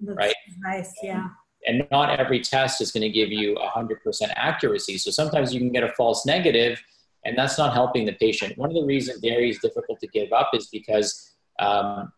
[0.00, 0.34] That's right?
[0.60, 1.28] Nice, yeah.
[1.66, 3.96] And, and not every test is going to give you 100%
[4.36, 4.98] accuracy.
[4.98, 6.80] So sometimes you can get a false negative,
[7.24, 8.56] and that's not helping the patient.
[8.56, 12.12] One of the reasons dairy is difficult to give up is because um,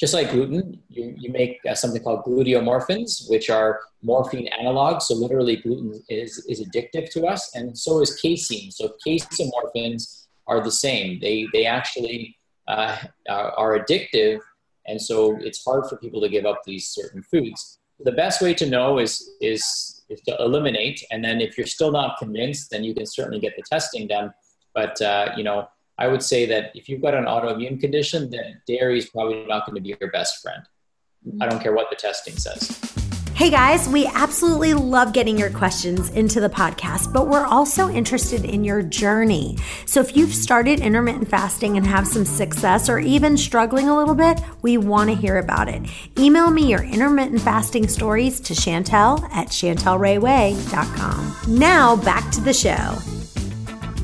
[0.00, 5.02] just like gluten, you, you make uh, something called gluteomorphins, which are morphine analogs.
[5.02, 8.70] So literally, gluten is, is addictive to us, and so is casein.
[8.70, 11.20] So casomorphins are the same.
[11.20, 12.96] They they actually uh,
[13.28, 14.40] are addictive,
[14.86, 17.78] and so it's hard for people to give up these certain foods.
[18.00, 21.92] The best way to know is is is to eliminate, and then if you're still
[21.92, 24.32] not convinced, then you can certainly get the testing done.
[24.74, 28.60] But uh, you know, I would say that if you've got an autoimmune condition, then
[28.66, 30.62] dairy is probably not going to be your best friend.
[31.40, 32.97] I don't care what the testing says.
[33.38, 38.44] Hey guys, we absolutely love getting your questions into the podcast, but we're also interested
[38.44, 39.56] in your journey.
[39.86, 44.16] So if you've started intermittent fasting and have some success or even struggling a little
[44.16, 45.88] bit, we want to hear about it.
[46.18, 51.36] Email me your intermittent fasting stories to Chantel at chantelrayway.com.
[51.46, 52.96] Now back to the show.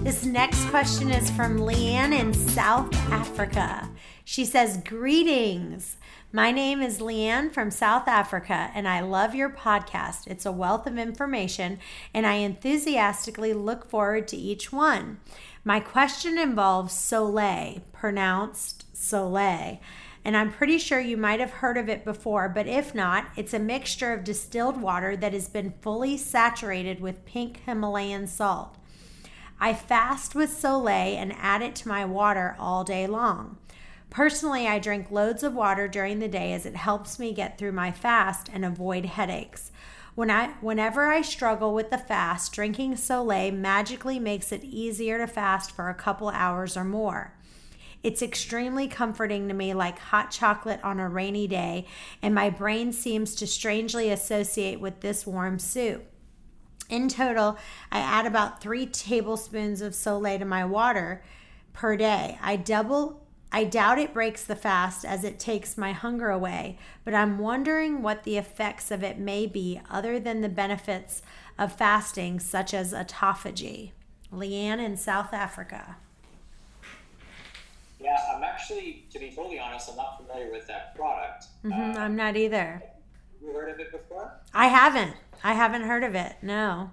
[0.05, 3.91] This next question is from Leanne in South Africa.
[4.25, 5.97] She says, Greetings.
[6.35, 10.27] My name is Leanne from South Africa, and I love your podcast.
[10.27, 11.79] It's a wealth of information,
[12.13, 15.19] and I enthusiastically look forward to each one.
[15.65, 19.79] My question involves Soleil, pronounced Soleil,
[20.25, 23.55] and I'm pretty sure you might have heard of it before, but if not, it's
[23.55, 28.77] a mixture of distilled water that has been fully saturated with pink Himalayan salt.
[29.61, 33.59] I fast with Soleil and add it to my water all day long.
[34.15, 37.73] Personally, I drink loads of water during the day as it helps me get through
[37.73, 39.73] my fast and avoid headaches.
[40.15, 45.27] When I, whenever I struggle with the fast, drinking Soleil magically makes it easier to
[45.27, 47.35] fast for a couple hours or more.
[48.05, 51.85] It's extremely comforting to me, like hot chocolate on a rainy day,
[52.23, 56.07] and my brain seems to strangely associate with this warm soup.
[56.89, 57.59] In total,
[57.91, 61.25] I add about three tablespoons of Soleil to my water
[61.73, 62.39] per day.
[62.41, 63.24] I double
[63.55, 68.03] I doubt it breaks the fast as it takes my hunger away, but I'm wondering
[68.03, 71.23] what the effects of it may be other than the benefits
[71.57, 73.93] of fasting, such as autophagy.
[74.33, 75.95] Leanne in South Africa.
[78.01, 81.47] Yeah, I'm actually, to be totally honest, I'm not familiar with that product.
[81.65, 82.83] Mm-hmm, uh, I'm not either.
[83.41, 84.33] You heard of it before?
[84.53, 85.15] I haven't.
[85.45, 86.35] I haven't heard of it.
[86.43, 86.91] No.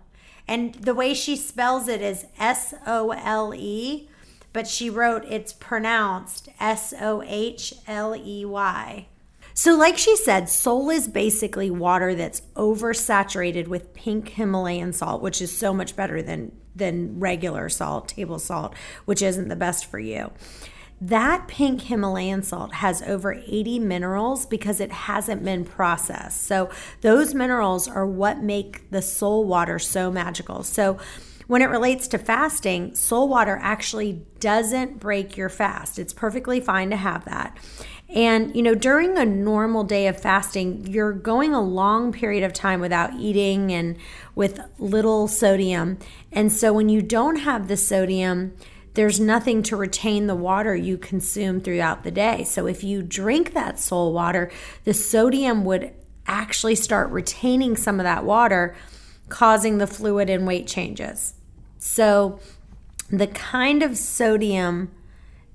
[0.48, 4.10] And the way she spells it is S O L E
[4.54, 9.08] but she wrote it's pronounced S O H L E Y.
[9.54, 15.42] So, like she said, Sol is basically water that's oversaturated with pink Himalayan salt, which
[15.42, 18.74] is so much better than, than regular salt, table salt,
[19.06, 20.32] which isn't the best for you.
[21.02, 26.44] That pink Himalayan salt has over 80 minerals because it hasn't been processed.
[26.46, 26.70] So,
[27.02, 30.64] those minerals are what make the Sol water so magical.
[30.64, 30.98] So,
[31.52, 36.00] when it relates to fasting, Sol water actually doesn't break your fast.
[36.00, 37.58] It's perfectly fine to have that.
[38.08, 42.54] And, you know, during a normal day of fasting, you're going a long period of
[42.54, 43.98] time without eating and
[44.34, 46.00] with little sodium.
[46.32, 48.56] And so when you don't have the sodium,
[48.94, 52.46] there's nothing to retain the water you consume throughout the day.
[52.46, 54.50] So if you drink that Sol water,
[54.86, 55.92] the sodium would
[56.26, 58.74] actually start retaining some of that water,
[59.28, 61.34] causing the fluid and weight changes.
[61.84, 62.40] So,
[63.10, 64.92] the kind of sodium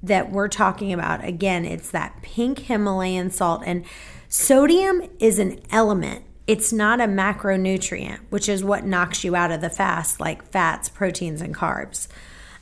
[0.03, 3.63] that we're talking about, again, it's that pink Himalayan salt.
[3.65, 3.85] And
[4.29, 9.61] sodium is an element, it's not a macronutrient, which is what knocks you out of
[9.61, 12.09] the fast, like fats, proteins, and carbs.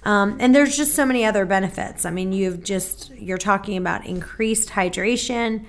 [0.04, 2.04] Um, and there's just so many other benefits.
[2.04, 5.64] I mean, you've just, you're talking about increased hydration.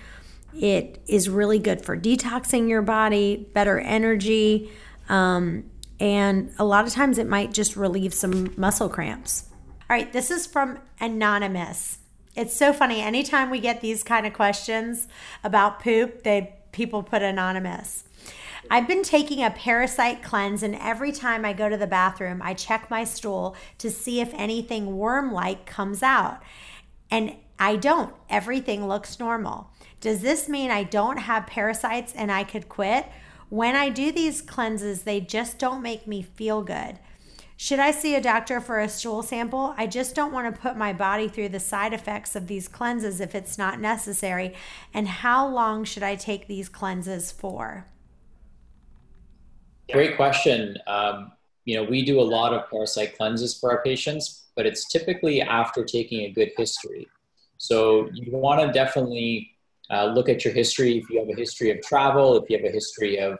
[0.53, 4.69] It is really good for detoxing your body, better energy.
[5.07, 9.45] Um, and a lot of times it might just relieve some muscle cramps.
[9.89, 11.99] All right, this is from Anonymous.
[12.35, 13.01] It's so funny.
[13.01, 15.07] Anytime we get these kind of questions
[15.43, 18.03] about poop, they people put anonymous.
[18.69, 22.53] I've been taking a parasite cleanse, and every time I go to the bathroom, I
[22.53, 26.41] check my stool to see if anything worm like comes out.
[27.09, 28.13] And I don't.
[28.29, 29.69] Everything looks normal.
[30.01, 33.05] Does this mean I don't have parasites and I could quit?
[33.49, 36.99] When I do these cleanses, they just don't make me feel good.
[37.57, 39.73] Should I see a doctor for a stool sample?
[39.77, 43.21] I just don't want to put my body through the side effects of these cleanses
[43.21, 44.53] if it's not necessary.
[44.93, 47.87] And how long should I take these cleanses for?
[49.89, 50.77] Great question.
[50.87, 51.31] Um,
[51.63, 55.41] you know, we do a lot of parasite cleanses for our patients, but it's typically
[55.41, 57.07] after taking a good history.
[57.57, 59.54] So you want to definitely
[59.91, 60.97] uh, look at your history.
[60.97, 63.37] If you have a history of travel, if you have a history of,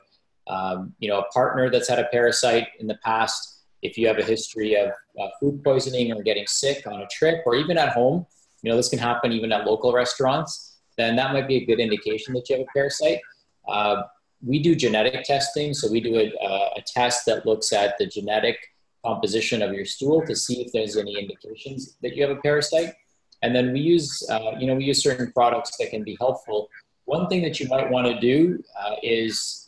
[0.48, 4.18] um, you know, a partner that's had a parasite in the past, if you have
[4.18, 4.90] a history of
[5.20, 8.26] uh, food poisoning or getting sick on a trip or even at home,
[8.62, 11.80] you know, this can happen even at local restaurants, then that might be a good
[11.80, 13.20] indication that you have a parasite.
[13.68, 14.04] Uh,
[14.46, 16.32] we do genetic testing, so we do a,
[16.78, 18.58] a test that looks at the genetic
[19.06, 22.94] composition of your stool to see if there's any indications that you have a parasite.
[23.42, 26.70] And then we use, uh, you know, we use certain products that can be helpful.
[27.06, 29.62] One thing that you might want to do uh, is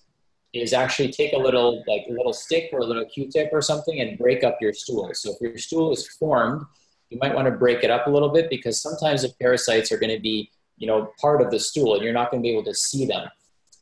[0.53, 3.99] is actually take a little like a little stick or a little Q-tip or something
[4.01, 5.09] and break up your stool.
[5.13, 6.63] So if your stool is formed,
[7.09, 9.97] you might want to break it up a little bit because sometimes the parasites are
[9.97, 12.51] going to be, you know, part of the stool and you're not going to be
[12.51, 13.27] able to see them.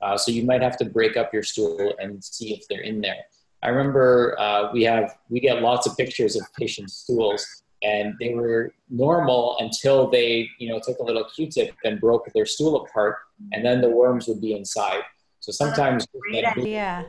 [0.02, 3.00] Uh, so you might have to break up your stool and see if they're in
[3.00, 3.24] there.
[3.64, 8.34] I remember uh, we have we get lots of pictures of patients' stools, and they
[8.34, 13.18] were normal until they you know took a little Q-tip and broke their stool apart,
[13.52, 15.02] and then the worms would be inside.
[15.40, 17.06] So sometimes great idea.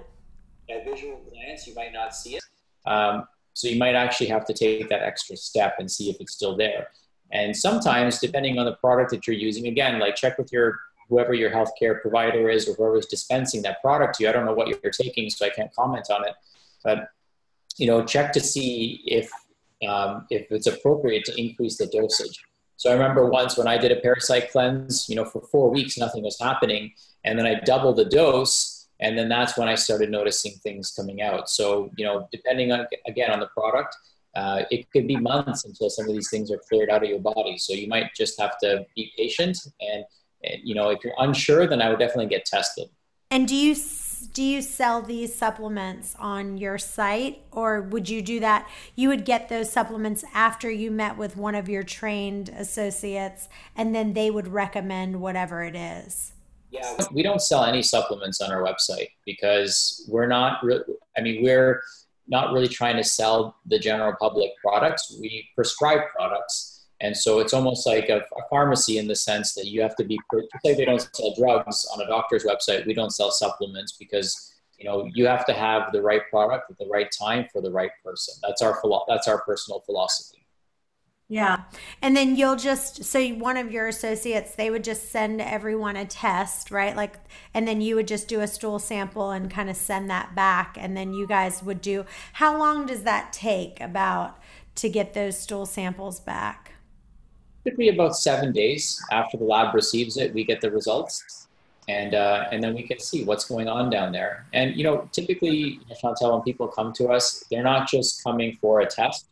[0.69, 2.43] At visual glance, you might not see it.
[2.87, 6.33] Um, so you might actually have to take that extra step and see if it's
[6.33, 6.89] still there.
[7.33, 11.35] And sometimes, depending on the product that you're using, again, like check with your whoever
[11.35, 14.29] your healthcare provider is or whoever's dispensing that product to you.
[14.29, 16.35] I don't know what you're taking, so I can't comment on it.
[16.85, 17.09] But
[17.79, 19.31] you know, check to see if
[19.89, 22.43] um, if it's appropriate to increase the dosage.
[22.77, 25.97] So I remember once when I did a parasite cleanse, you know, for four weeks
[25.99, 26.93] nothing was happening,
[27.25, 31.23] and then I doubled the dose, and then that's when I started noticing things coming
[31.23, 31.49] out.
[31.49, 33.97] So you know, depending on again on the product,
[34.35, 37.21] uh, it could be months until some of these things are cleared out of your
[37.21, 37.57] body.
[37.57, 40.05] So you might just have to be patient, and,
[40.45, 42.89] and you know, if you're unsure, then I would definitely get tested.
[43.31, 43.75] And do you
[44.33, 48.69] do you sell these supplements on your site or would you do that?
[48.95, 53.95] You would get those supplements after you met with one of your trained associates and
[53.95, 56.33] then they would recommend whatever it is.
[56.71, 60.63] Yeah we don't sell any supplements on our website because we're not
[61.17, 61.81] i mean we're
[62.29, 65.17] not really trying to sell the general public products.
[65.21, 69.67] We prescribe products and so it's almost like a, a, pharmacy in the sense that
[69.67, 72.95] you have to be, just like they don't sell drugs on a doctor's website, we
[72.95, 76.87] don't sell supplements because you know you have to have the right product at the
[76.87, 78.35] right time for the right person.
[78.43, 80.47] That's our philo- that's our personal philosophy.
[81.29, 81.65] Yeah.
[82.03, 86.05] And then you'll just, so one of your associates, they would just send everyone a
[86.05, 86.95] test, right?
[86.95, 87.17] Like,
[87.53, 90.77] and then you would just do a stool sample and kind of send that back.
[90.79, 94.41] And then you guys would do, how long does that take about
[94.77, 96.66] to get those stool samples back?
[97.67, 101.49] Could be about seven days after the lab receives it, we get the results,
[101.89, 104.47] and uh, and then we can see what's going on down there.
[104.53, 108.81] And you know, typically, Chantel, when people come to us, they're not just coming for
[108.81, 109.27] a test,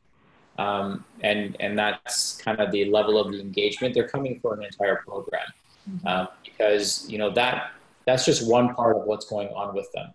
[0.58, 3.94] um, and and that's kind of the level of the engagement.
[3.94, 5.46] They're coming for an entire program
[5.88, 6.06] mm-hmm.
[6.06, 7.70] um, because you know that
[8.06, 10.12] that's just one part of what's going on with them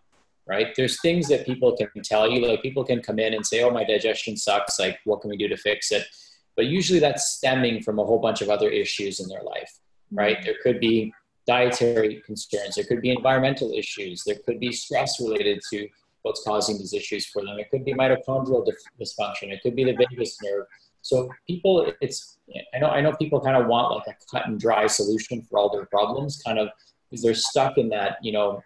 [0.49, 0.73] right?
[0.75, 3.69] There's things that people can tell you, like people can come in and say, "Oh,
[3.69, 4.79] my digestion sucks.
[4.79, 6.07] Like, what can we do to fix it?"
[6.55, 9.71] But usually that's stemming from a whole bunch of other issues in their life,
[10.11, 10.37] right?
[10.37, 10.45] Mm-hmm.
[10.45, 11.13] There could be
[11.47, 15.87] dietary concerns, there could be environmental issues, there could be stress related to
[16.23, 17.57] what's causing these issues for them.
[17.59, 18.67] It could be mitochondrial
[18.99, 20.65] dysfunction, it could be the vagus nerve.
[21.01, 22.37] So people, it's
[22.75, 25.57] I know I know people kind of want like a cut and dry solution for
[25.57, 26.69] all their problems, kind of
[27.09, 28.61] because they're stuck in that you know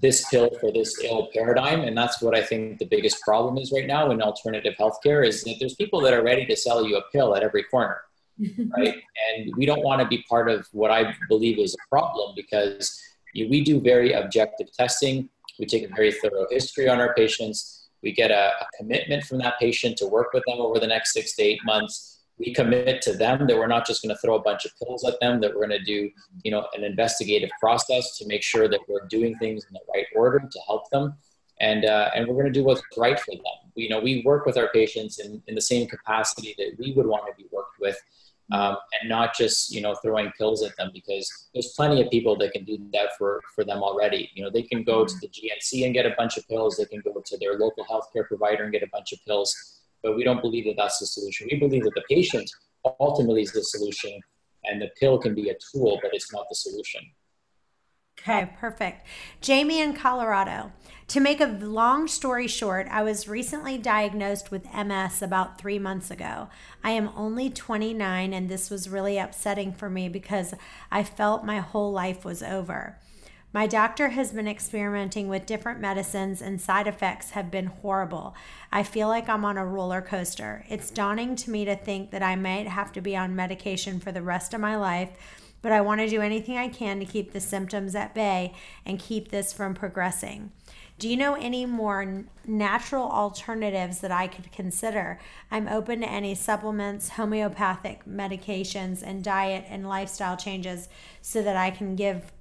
[0.00, 1.80] this pill for this ill paradigm.
[1.80, 5.44] And that's what I think the biggest problem is right now in alternative healthcare is
[5.44, 8.00] that there's people that are ready to sell you a pill at every corner.
[8.76, 8.96] right.
[9.36, 13.00] And we don't want to be part of what I believe is a problem because
[13.34, 15.28] we do very objective testing.
[15.58, 17.88] We take a very thorough history on our patients.
[18.02, 21.12] We get a, a commitment from that patient to work with them over the next
[21.12, 24.34] six to eight months we commit to them that we're not just going to throw
[24.34, 26.10] a bunch of pills at them that we're going to do
[26.42, 30.06] you know an investigative process to make sure that we're doing things in the right
[30.14, 31.14] order to help them.
[31.60, 33.72] And uh, and we're going to do what's right for them.
[33.76, 37.06] You know we work with our patients in, in the same capacity that we would
[37.06, 37.96] want to be worked with
[38.52, 42.36] um, and not just you know throwing pills at them because there's plenty of people
[42.36, 44.30] that can do that for for them already.
[44.34, 46.76] You know they can go to the gnc and get a bunch of pills.
[46.76, 49.73] They can go to their local healthcare provider and get a bunch of pills
[50.04, 51.48] but we don't believe that that's the solution.
[51.50, 52.48] We believe that the patient
[53.00, 54.20] ultimately is the solution,
[54.64, 57.00] and the pill can be a tool, but it's not the solution.
[58.20, 59.06] Okay, perfect.
[59.40, 60.72] Jamie in Colorado.
[61.08, 66.10] To make a long story short, I was recently diagnosed with MS about three months
[66.10, 66.48] ago.
[66.82, 70.54] I am only 29, and this was really upsetting for me because
[70.92, 72.98] I felt my whole life was over.
[73.54, 78.34] My doctor has been experimenting with different medicines, and side effects have been horrible.
[78.72, 80.64] I feel like I'm on a roller coaster.
[80.68, 84.10] It's dawning to me to think that I might have to be on medication for
[84.10, 85.10] the rest of my life,
[85.62, 88.98] but I want to do anything I can to keep the symptoms at bay and
[88.98, 90.50] keep this from progressing.
[90.98, 95.20] Do you know any more natural alternatives that I could consider?
[95.52, 100.88] I'm open to any supplements, homeopathic medications, and diet and lifestyle changes
[101.22, 102.32] so that I can give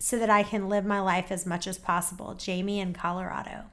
[0.00, 2.34] so that I can live my life as much as possible.
[2.34, 3.64] Jamie in Colorado.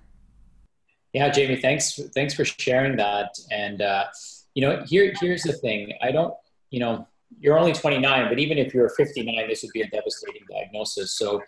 [1.13, 3.33] Yeah, Jamie, thanks thanks for sharing that.
[3.49, 4.05] And uh,
[4.53, 5.93] you know, here here's the thing.
[6.01, 6.33] I don't,
[6.69, 7.07] you know,
[7.39, 11.13] you're only 29, but even if you're 59, this would be a devastating diagnosis.
[11.13, 11.41] So,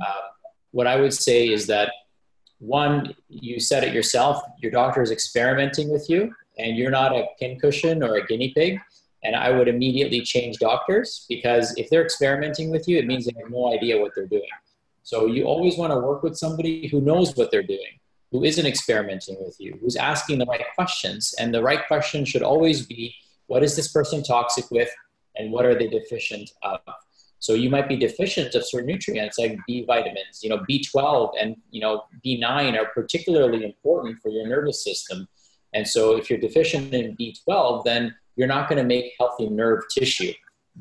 [0.00, 0.20] uh,
[0.70, 1.92] what I would say is that
[2.58, 4.42] one, you said it yourself.
[4.62, 8.78] Your doctor is experimenting with you, and you're not a pincushion or a guinea pig
[9.22, 13.40] and I would immediately change doctors because if they're experimenting with you, it means they
[13.40, 14.48] have no idea what they're doing.
[15.02, 17.98] So you always want to work with somebody who knows what they're doing,
[18.30, 21.34] who isn't experimenting with you, who's asking the right questions.
[21.38, 23.14] And the right question should always be
[23.46, 24.90] what is this person toxic with
[25.36, 26.80] and what are they deficient of?
[27.40, 31.56] So you might be deficient of certain nutrients like B vitamins, you know, B12 and,
[31.70, 35.26] you know, B9 are particularly important for your nervous system.
[35.72, 39.82] And so if you're deficient in B12, then you're not going to make healthy nerve
[39.90, 40.32] tissue.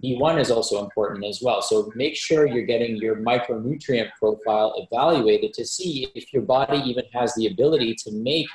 [0.04, 1.62] B1 is also important as well.
[1.62, 7.04] So make sure you're getting your micronutrient profile evaluated to see if your body even
[7.14, 8.48] has the ability to make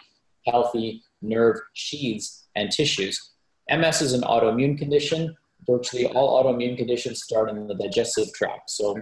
[0.47, 3.32] healthy nerve sheaths and tissues.
[3.70, 5.36] MS is an autoimmune condition.
[5.66, 8.70] Virtually all autoimmune conditions start in the digestive tract.
[8.70, 8.97] So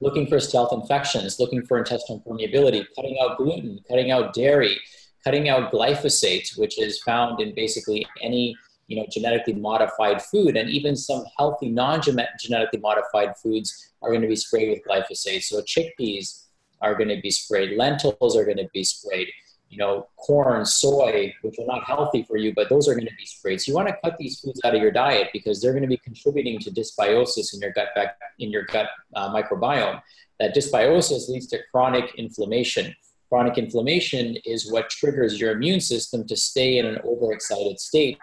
[0.00, 4.78] looking for stealth infections, looking for intestinal permeability, cutting out gluten, cutting out dairy,
[5.24, 8.54] cutting out glyphosate, which is found in basically any
[8.86, 14.28] you know, genetically modified food, and even some healthy non-genetically modified foods are going to
[14.28, 15.42] be sprayed with glyphosate.
[15.42, 16.44] So chickpeas
[16.82, 19.28] are going to be sprayed, lentils are going to be sprayed,
[19.70, 23.14] you know, corn, soy, which are not healthy for you, but those are going to
[23.18, 23.60] be sprayed.
[23.60, 25.88] So you want to cut these foods out of your diet because they're going to
[25.88, 30.02] be contributing to dysbiosis in your gut back, in your gut uh, microbiome.
[30.40, 32.94] That dysbiosis leads to chronic inflammation.
[33.30, 38.18] Chronic inflammation is what triggers your immune system to stay in an overexcited state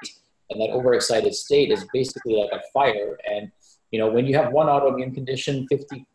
[0.51, 3.17] and that overexcited state is basically like a fire.
[3.29, 3.51] And
[3.89, 6.05] you know when you have one autoimmune condition 50%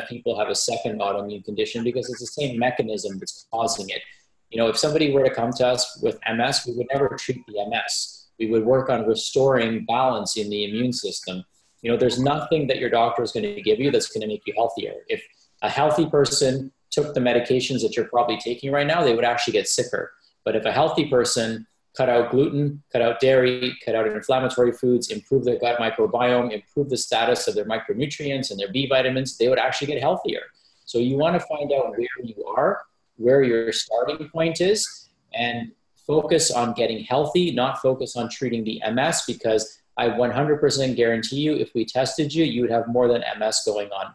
[0.00, 4.02] of people have a second autoimmune condition because it's the same mechanism that's causing it.
[4.50, 7.44] You know if somebody were to come to us with ms we would never treat
[7.46, 11.44] the ms we would work on restoring balance in the immune system.
[11.82, 14.28] You know there's nothing that your doctor is going to give you that's going to
[14.28, 14.94] make you healthier.
[15.08, 15.22] If
[15.62, 19.52] a healthy person took the medications that you're probably taking right now they would actually
[19.52, 20.12] get sicker.
[20.44, 21.66] But if a healthy person
[21.96, 26.90] cut out gluten, cut out dairy, cut out inflammatory foods, improve their gut microbiome, improve
[26.90, 30.42] the status of their micronutrients and their B vitamins, they would actually get healthier.
[30.84, 32.82] So you want to find out where you are,
[33.16, 35.72] where your starting point is, and
[36.06, 41.56] focus on getting healthy, not focus on treating the MS because I 100% guarantee you
[41.56, 44.14] if we tested you, you would have more than MS going on.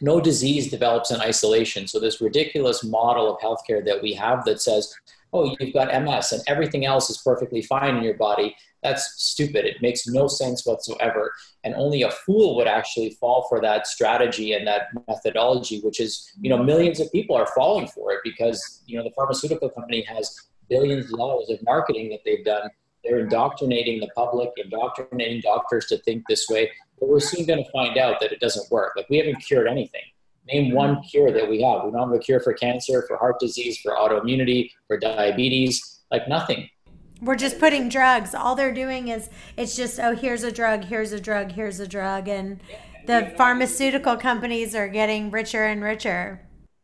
[0.00, 1.86] No disease develops in isolation.
[1.86, 4.92] So, this ridiculous model of healthcare that we have that says,
[5.32, 8.54] oh, you've got MS and everything else is perfectly fine in your body.
[8.82, 9.64] That's stupid.
[9.64, 11.32] It makes no sense whatsoever.
[11.64, 16.30] And only a fool would actually fall for that strategy and that methodology, which is,
[16.40, 20.02] you know, millions of people are falling for it because, you know, the pharmaceutical company
[20.02, 20.36] has
[20.68, 22.68] billions of dollars of marketing that they've done.
[23.04, 26.70] They're indoctrinating the public, indoctrinating doctors to think this way.
[27.00, 28.92] But we're soon going to find out that it doesn't work.
[28.96, 30.02] Like we haven't cured anything
[30.46, 30.76] name mm-hmm.
[30.76, 31.84] one cure that we have.
[31.84, 36.28] We don't have a cure for cancer, for heart disease, for autoimmunity, for diabetes, like
[36.28, 36.68] nothing.
[37.20, 38.34] We're just putting drugs.
[38.34, 41.86] All they're doing is it's just, oh, here's a drug, here's a drug, here's a
[41.86, 42.28] drug.
[42.28, 42.60] And
[43.06, 46.40] the pharmaceutical companies are getting richer and richer.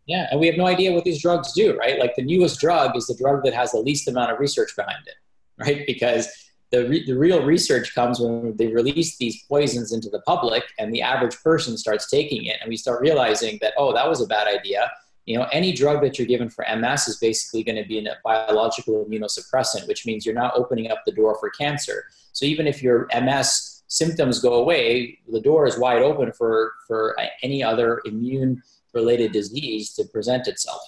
[0.07, 1.99] Yeah, and we have no idea what these drugs do, right?
[1.99, 5.07] Like the newest drug is the drug that has the least amount of research behind
[5.07, 5.15] it,
[5.59, 5.85] right?
[5.87, 6.29] Because
[6.71, 10.93] the, re- the real research comes when they release these poisons into the public and
[10.93, 14.27] the average person starts taking it and we start realizing that oh that was a
[14.27, 14.91] bad idea.
[15.25, 18.17] You know any drug that you're given for ms is basically going to be a
[18.25, 22.05] biological immunosuppressant which means you're not opening up the door for cancer.
[22.33, 27.17] So even if your ms symptoms go away the door is wide open for for
[27.43, 28.63] any other immune
[28.95, 30.81] related disease to present itself.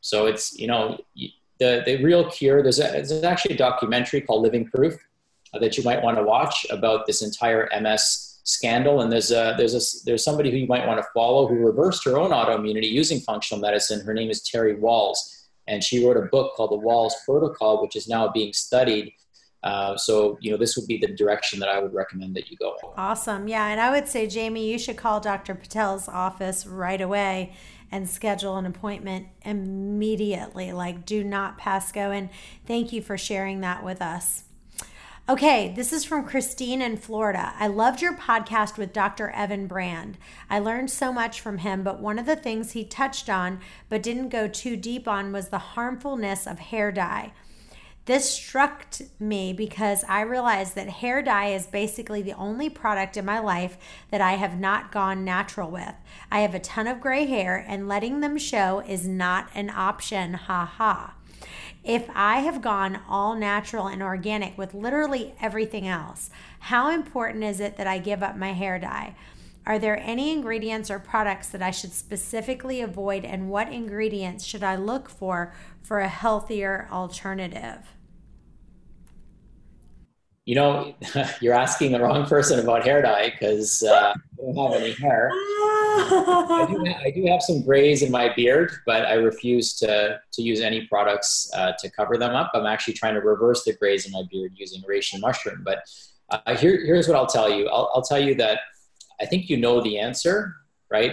[0.00, 0.98] So it's you know
[1.58, 4.96] the, the real cure there's, a, there's actually a documentary called living proof
[5.60, 9.02] that you might want to watch about this entire MS scandal.
[9.02, 12.04] And there's a, there's a, there's somebody who you might want to follow who reversed
[12.04, 14.00] her own autoimmunity using functional medicine.
[14.00, 15.16] Her name is Terry Wahls,
[15.66, 19.12] and she wrote a book called the Wahls Protocol, which is now being studied.
[19.64, 22.56] Uh, so you know this would be the direction that I would recommend that you
[22.58, 22.76] go.
[22.96, 25.56] Awesome, yeah, and I would say Jamie, you should call Dr.
[25.56, 27.52] Patel's office right away
[27.90, 30.72] and schedule an appointment immediately.
[30.72, 32.10] Like, do not pass go.
[32.10, 32.28] And
[32.66, 34.44] thank you for sharing that with us.
[35.30, 37.52] Okay, this is from Christine in Florida.
[37.58, 39.28] I loved your podcast with Dr.
[39.28, 40.16] Evan Brand.
[40.48, 43.60] I learned so much from him, but one of the things he touched on
[43.90, 47.32] but didn't go too deep on was the harmfulness of hair dye.
[48.06, 48.86] This struck
[49.20, 53.76] me because I realized that hair dye is basically the only product in my life
[54.10, 55.92] that I have not gone natural with.
[56.32, 60.32] I have a ton of gray hair, and letting them show is not an option.
[60.32, 61.17] Ha ha.
[61.88, 66.28] If I have gone all natural and organic with literally everything else,
[66.60, 69.14] how important is it that I give up my hair dye?
[69.64, 74.62] Are there any ingredients or products that I should specifically avoid, and what ingredients should
[74.62, 77.94] I look for for a healthier alternative?
[80.48, 80.94] You know,
[81.42, 85.30] you're asking the wrong person about hair dye because uh, I don't have any hair.
[85.30, 90.18] I, do have, I do have some grays in my beard, but I refuse to,
[90.32, 92.50] to use any products uh, to cover them up.
[92.54, 95.64] I'm actually trying to reverse the grays in my beard using reishi mushroom.
[95.66, 95.80] But
[96.30, 97.68] uh, here, here's what I'll tell you.
[97.68, 98.60] I'll, I'll tell you that
[99.20, 100.56] I think you know the answer,
[100.90, 101.12] right?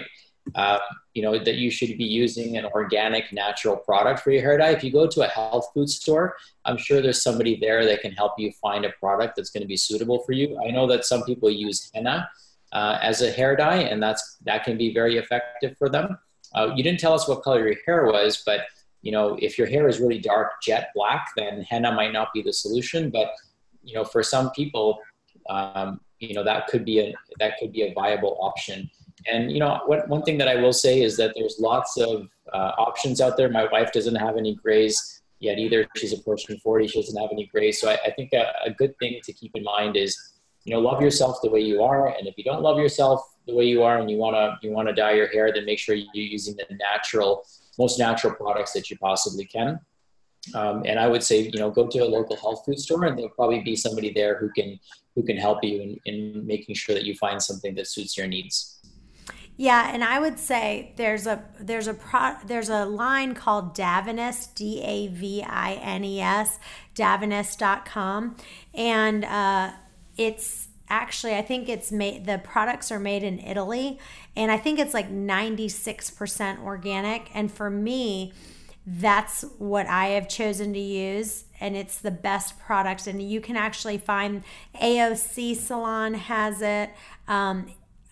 [0.53, 0.77] Uh,
[1.15, 4.69] you know that you should be using an organic natural product for your hair dye.
[4.69, 6.35] If you go to a health food store
[6.65, 9.67] i'm sure there's somebody there that can help you find a product that's going to
[9.67, 10.59] be suitable for you.
[10.65, 12.29] I know that some people use henna
[12.73, 16.17] uh, as a hair dye and that's that can be very effective for them.
[16.53, 18.61] Uh, you didn't tell us what color your hair was but
[19.01, 22.41] you know if your hair is really dark jet black then henna might not be
[22.41, 23.09] the solution.
[23.09, 23.29] But
[23.83, 24.99] you know for some people
[25.49, 28.89] um, you know that could be a that could be a viable option
[29.28, 32.28] and you know, what, one thing that I will say is that there's lots of
[32.53, 33.49] uh, options out there.
[33.49, 35.88] My wife doesn't have any grays yet either.
[35.95, 36.88] She's approaching 40.
[36.88, 37.80] She doesn't have any grays.
[37.80, 40.18] So I, I think a, a, good thing to keep in mind is,
[40.63, 42.09] you know, love yourself the way you are.
[42.09, 44.74] And if you don't love yourself the way you are and you want to, you
[44.74, 47.45] want to dye your hair, then make sure you're using the natural,
[47.78, 49.80] most natural products that you possibly can.
[50.53, 53.18] Um, and I would say, you know, go to a local health food store and
[53.18, 54.80] there'll probably be somebody there who can,
[55.16, 58.28] who can help you in, in making sure that you find something that suits your
[58.28, 58.74] needs.
[59.57, 64.53] Yeah, and I would say there's a there's a pro, there's a line called Davines
[64.53, 66.59] D A V I N E S
[66.93, 68.35] Davines.com
[68.73, 69.71] and uh,
[70.17, 73.97] it's actually I think it's made the products are made in Italy
[74.35, 77.29] and I think it's like 96% organic.
[77.33, 78.33] And for me
[78.85, 83.07] that's what I have chosen to use and it's the best product.
[83.07, 84.43] And you can actually find
[84.81, 86.91] AOC salon has it
[87.27, 87.67] um,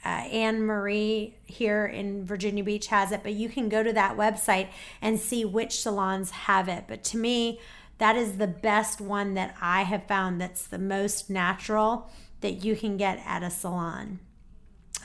[0.06, 4.18] uh, Anne Marie here in Virginia Beach has it, but you can go to that
[4.18, 4.68] website
[5.02, 6.86] and see which salons have it.
[6.88, 7.60] But to me,
[8.00, 12.10] that is the best one that I have found that's the most natural
[12.42, 14.20] that you can get at a salon.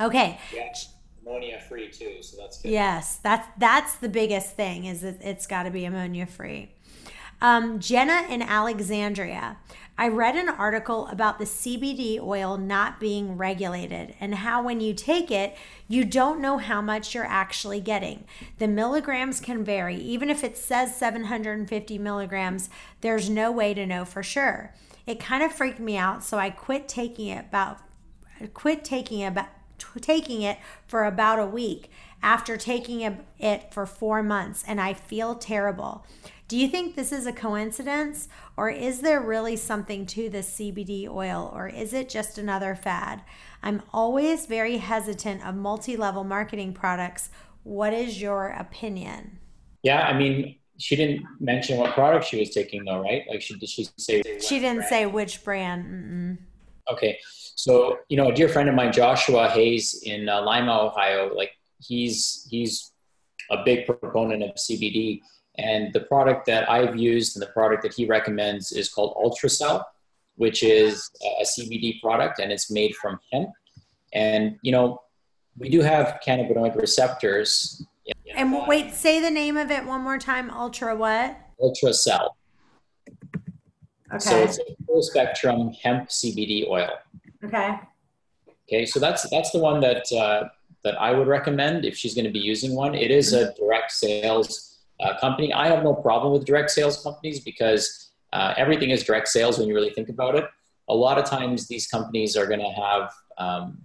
[0.00, 0.38] Okay.
[0.54, 0.72] Yeah,
[1.22, 2.70] ammonia free too, so that's good.
[2.70, 6.72] Yes, that's that's the biggest thing is that it's got to be ammonia free.
[7.40, 9.58] Um, Jenna in Alexandria.
[10.00, 14.94] I read an article about the CBD oil not being regulated and how when you
[14.94, 15.56] take it,
[15.88, 18.24] you don't know how much you're actually getting.
[18.58, 19.96] The milligrams can vary.
[19.96, 22.70] Even if it says 750 milligrams,
[23.00, 24.72] there's no way to know for sure.
[25.04, 27.78] It kind of freaked me out, so I quit taking it about
[28.54, 29.48] quit taking about
[30.00, 31.90] taking it for about a week
[32.22, 33.00] after taking
[33.40, 36.06] it for 4 months and I feel terrible.
[36.48, 38.26] Do you think this is a coincidence
[38.56, 43.20] or is there really something to the CBD oil or is it just another fad?
[43.62, 47.28] I'm always very hesitant of multi level marketing products.
[47.64, 49.38] What is your opinion?
[49.82, 53.24] Yeah, I mean, she didn't mention what product she was taking though, right?
[53.28, 54.22] Like, she, did she say?
[54.40, 54.88] She didn't brand?
[54.88, 55.84] say which brand.
[55.84, 56.38] Mm-mm.
[56.90, 57.18] Okay.
[57.56, 61.50] So, you know, a dear friend of mine, Joshua Hayes in uh, Lima, Ohio, like
[61.78, 62.90] he's, he's
[63.50, 65.20] a big proponent of CBD
[65.58, 69.82] and the product that I've used and the product that he recommends is called Ultracell,
[70.36, 73.50] which is a CBD product and it's made from hemp.
[74.12, 75.02] And, you know,
[75.58, 77.84] we do have cannabinoid receptors.
[78.34, 80.48] And wait, say the name of it one more time.
[80.50, 81.36] Ultra what?
[81.60, 82.30] Ultracell.
[84.10, 84.18] Okay.
[84.18, 86.90] So it's a full spectrum hemp CBD oil.
[87.44, 87.78] Okay.
[88.68, 90.48] Okay, so that's that's the one that uh,
[90.84, 92.94] that I would recommend if she's going to be using one.
[92.94, 94.67] It is a direct sales
[95.00, 95.52] uh, company.
[95.52, 99.68] I have no problem with direct sales companies because uh, everything is direct sales when
[99.68, 100.44] you really think about it.
[100.88, 103.78] A lot of times these companies are going to have, um,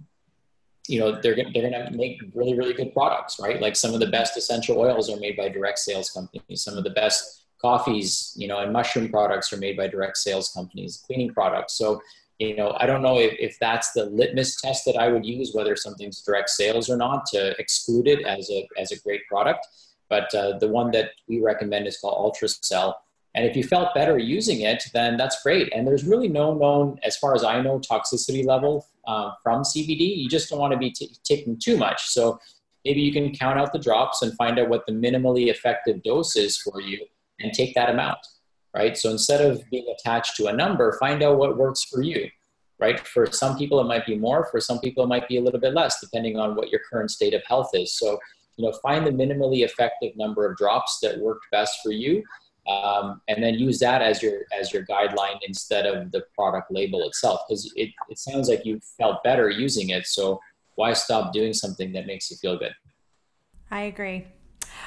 [0.88, 3.60] you know, they're, they're going to make really, really good products, right?
[3.60, 6.62] Like some of the best essential oils are made by direct sales companies.
[6.62, 10.50] Some of the best coffees, you know, and mushroom products are made by direct sales
[10.50, 11.74] companies, cleaning products.
[11.74, 12.00] So,
[12.38, 15.54] you know, I don't know if, if that's the litmus test that I would use,
[15.54, 19.66] whether something's direct sales or not to exclude it as a, as a great product.
[20.08, 22.94] But uh, the one that we recommend is called Ultracell.
[23.34, 25.72] And if you felt better using it, then that's great.
[25.74, 30.16] And there's really no known, as far as I know, toxicity level uh, from CBD.
[30.16, 32.06] You just don't want to be t- taking too much.
[32.06, 32.38] So
[32.84, 36.36] maybe you can count out the drops and find out what the minimally effective dose
[36.36, 37.04] is for you
[37.40, 38.18] and take that amount,
[38.74, 38.96] right?
[38.96, 42.28] So instead of being attached to a number, find out what works for you,
[42.78, 43.00] right?
[43.00, 44.46] For some people, it might be more.
[44.50, 47.10] For some people, it might be a little bit less, depending on what your current
[47.10, 47.98] state of health is.
[47.98, 48.18] So
[48.56, 52.22] you know, find the minimally effective number of drops that worked best for you,
[52.68, 57.02] um, and then use that as your as your guideline instead of the product label
[57.06, 57.40] itself.
[57.48, 60.40] Because it, it sounds like you felt better using it, so
[60.76, 62.74] why stop doing something that makes you feel good?
[63.70, 64.26] I agree.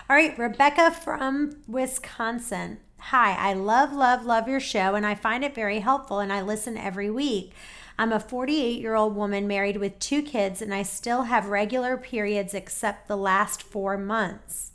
[0.09, 2.79] All right, Rebecca from Wisconsin.
[2.99, 6.41] Hi, I love, love, love your show, and I find it very helpful, and I
[6.41, 7.53] listen every week.
[7.99, 11.97] I'm a 48 year old woman married with two kids, and I still have regular
[11.97, 14.71] periods except the last four months.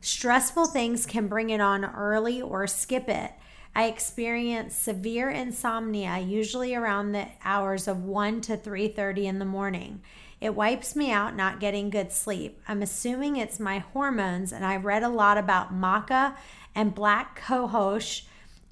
[0.00, 3.32] Stressful things can bring it on early or skip it.
[3.74, 10.00] I experience severe insomnia usually around the hours of 1 to 3:30 in the morning.
[10.40, 12.58] It wipes me out not getting good sleep.
[12.66, 16.36] I'm assuming it's my hormones and I've read a lot about maca
[16.74, 18.22] and black cohosh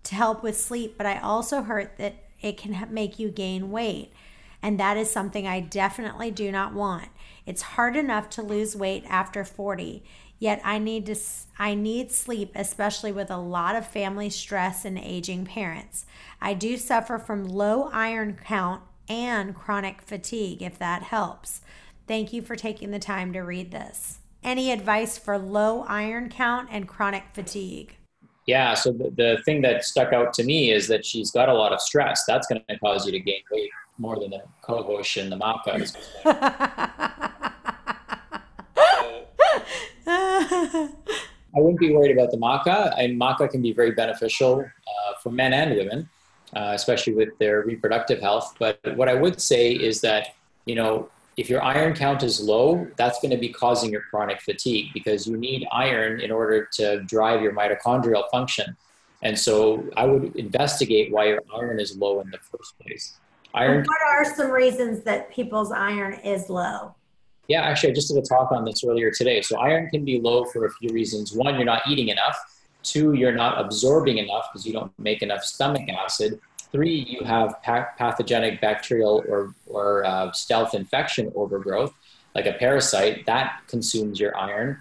[0.05, 4.13] to help with sleep, but I also heard that it can make you gain weight.
[4.63, 7.09] And that is something I definitely do not want.
[7.47, 10.05] It's hard enough to lose weight after 40.
[10.39, 11.17] Yet I need to
[11.59, 16.05] I need sleep especially with a lot of family stress and aging parents.
[16.41, 21.63] I do suffer from low iron count and chronic fatigue if that helps.
[22.07, 24.19] Thank you for taking the time to read this.
[24.43, 27.97] Any advice for low iron count and chronic fatigue?
[28.47, 31.55] Yeah, so the, the thing that stuck out to me is that she's got a
[31.55, 32.25] lot of stress.
[32.27, 35.97] That's going to cause you to gain weight more than the cohosh and the maca.
[41.57, 42.95] I wouldn't be worried about the maca.
[42.99, 46.09] And maca can be very beneficial uh, for men and women,
[46.55, 48.57] uh, especially with their reproductive health.
[48.59, 50.35] But what I would say is that,
[50.67, 54.41] you know, if your iron count is low, that's going to be causing your chronic
[54.41, 58.77] fatigue because you need iron in order to drive your mitochondrial function.
[59.23, 63.17] And so I would investigate why your iron is low in the first place.
[63.55, 63.85] Iron.
[63.87, 66.95] what are some reasons that people's iron is low?
[67.47, 69.43] Yeah, actually, I just did a talk on this earlier today.
[69.43, 71.35] So, iron can be low for a few reasons.
[71.35, 72.37] One, you're not eating enough.
[72.83, 76.41] Two, you're not absorbing enough because you don't make enough stomach acid.
[76.75, 81.95] Three, you have pathogenic bacterial or, or uh, stealth infection overgrowth,
[82.35, 84.81] like a parasite, that consumes your iron.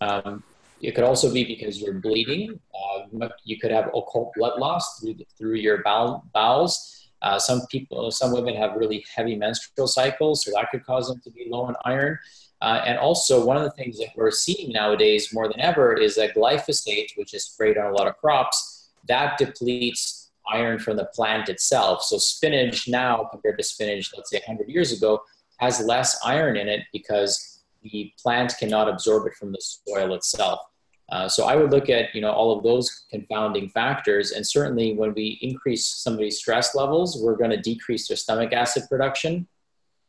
[0.00, 0.44] Um,
[0.80, 2.60] it could also be because you're bleeding.
[2.72, 7.08] Uh, you could have occult blood loss through, the, through your bowel, bowels.
[7.22, 11.20] Uh, some people, some women have really heavy menstrual cycles, so that could cause them
[11.24, 12.16] to be low in iron.
[12.60, 16.14] Uh, and also, one of the things that we're seeing nowadays more than ever is
[16.14, 21.06] that glyphosate, which is sprayed on a lot of crops, that depletes iron from the
[21.06, 22.02] plant itself.
[22.02, 25.22] So, spinach now, compared to spinach, let's say 100 years ago,
[25.58, 30.60] has less iron in it because the plant cannot absorb it from the soil itself.
[31.10, 34.94] Uh, so I would look at you know all of those confounding factors, and certainly
[34.94, 39.46] when we increase somebody's stress levels, we're going to decrease their stomach acid production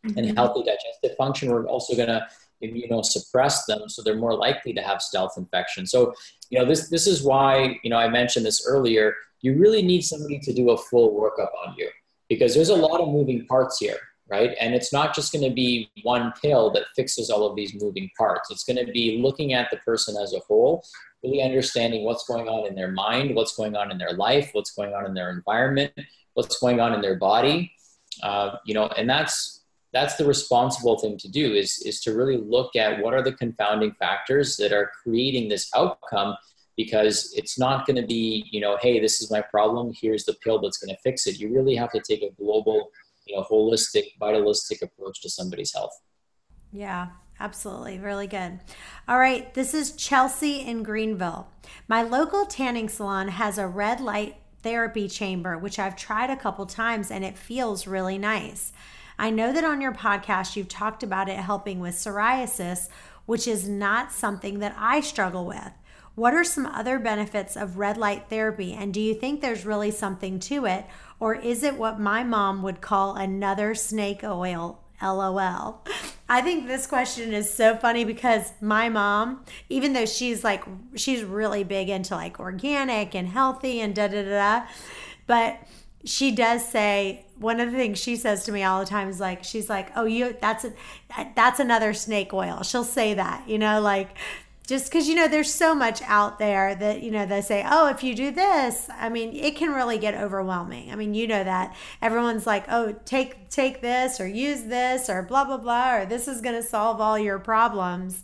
[0.06, 0.18] mm-hmm.
[0.18, 1.52] and healthy digestive function.
[1.52, 2.26] We're also going to
[2.64, 5.86] immunosuppress them, so they're more likely to have stealth infection.
[5.86, 6.14] So
[6.50, 9.16] you know this this is why you know I mentioned this earlier.
[9.42, 11.90] You really need somebody to do a full workup on you
[12.30, 14.00] because there's a lot of moving parts here
[14.30, 14.56] right?
[14.60, 18.10] And it's not just going to be one pill that fixes all of these moving
[18.18, 18.50] parts.
[18.52, 20.84] It's going to be looking at the person as a whole,
[21.24, 24.72] really understanding what's going on in their mind, what's going on in their life, what's
[24.72, 25.94] going on in their environment,
[26.34, 27.72] what's going on in their body.
[28.22, 29.63] Uh, you know, and that's
[29.94, 33.32] that's the responsible thing to do is is to really look at what are the
[33.32, 36.36] confounding factors that are creating this outcome
[36.76, 40.34] because it's not going to be you know hey this is my problem here's the
[40.44, 41.40] pill that's going to fix it.
[41.40, 42.90] You really have to take a global
[43.26, 45.98] you know holistic vitalistic approach to somebody's health.
[46.72, 48.00] Yeah absolutely.
[48.00, 48.60] Really good.
[49.08, 51.48] All right this is chelsea in greenville.
[51.88, 56.66] My local tanning salon has a red light therapy chamber which i've tried a couple
[56.66, 58.72] times and it feels really nice
[59.18, 62.90] i know that on your podcast you've talked about it helping with psoriasis
[63.26, 65.72] which is not something that i struggle with
[66.16, 69.92] what are some other benefits of red light therapy and do you think there's really
[69.92, 70.86] something to it
[71.20, 74.80] or is it what my mom would call another snake oil?
[75.02, 75.82] LOL.
[76.30, 80.64] I think this question is so funny because my mom, even though she's like,
[80.96, 84.68] she's really big into like organic and healthy and da da da,
[85.28, 85.60] but
[86.06, 89.20] she does say one of the things she says to me all the time is
[89.20, 90.74] like she's like oh you that's a
[91.36, 92.64] that's another snake oil.
[92.64, 94.10] She'll say that you know like
[94.66, 97.90] just because you know there's so much out there that you know they say oh
[97.90, 100.92] if you do this i mean it can really get overwhelming.
[100.92, 101.76] I mean you know that.
[102.02, 106.28] Everyone's like oh take take this or use this or blah blah blah or this
[106.28, 108.24] is going to solve all your problems.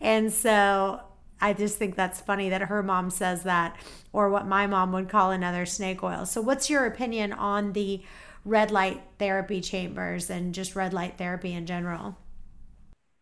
[0.00, 1.00] And so
[1.40, 3.76] i just think that's funny that her mom says that
[4.12, 8.02] or what my mom would call another snake oil so what's your opinion on the
[8.44, 12.16] red light therapy chambers and just red light therapy in general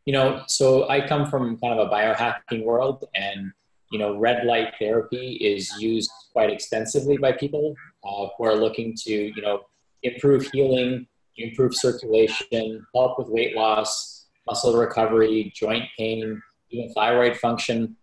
[0.08, 3.52] you know, so I come from kind of a biohacking world, and
[3.92, 8.94] you know, red light therapy is used quite extensively by people uh, who are looking
[9.04, 9.66] to, you know,
[10.02, 11.06] improve healing,
[11.36, 16.40] improve circulation, help with weight loss, muscle recovery, joint pain,
[16.70, 17.94] even thyroid function.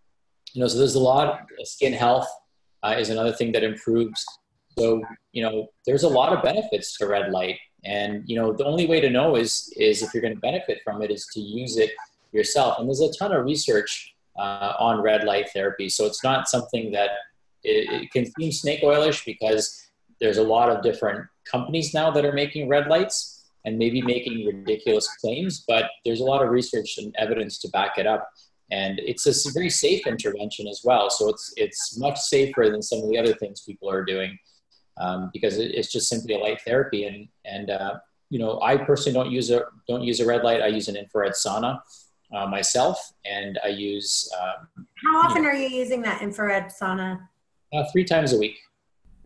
[0.56, 1.46] You know, so there's a lot.
[1.64, 2.26] Skin health
[2.82, 4.24] uh, is another thing that improves.
[4.78, 5.02] So
[5.32, 8.86] you know, there's a lot of benefits to red light, and you know, the only
[8.86, 11.76] way to know is is if you're going to benefit from it is to use
[11.76, 11.90] it
[12.32, 12.78] yourself.
[12.78, 16.90] And there's a ton of research uh, on red light therapy, so it's not something
[16.92, 17.10] that
[17.62, 19.90] it, it can seem snake oilish because
[20.22, 24.46] there's a lot of different companies now that are making red lights and maybe making
[24.46, 28.30] ridiculous claims, but there's a lot of research and evidence to back it up.
[28.70, 31.08] And it's a very safe intervention as well.
[31.08, 34.36] So it's, it's much safer than some of the other things people are doing
[35.00, 37.04] um, because it, it's just simply a light therapy.
[37.04, 37.94] And, and uh,
[38.28, 40.62] you know, I personally don't use a, don't use a red light.
[40.62, 41.80] I use an infrared sauna
[42.34, 44.30] uh, myself and I use.
[44.40, 47.20] Um, How often you know, are you using that infrared sauna?
[47.72, 48.56] Uh, three times a week.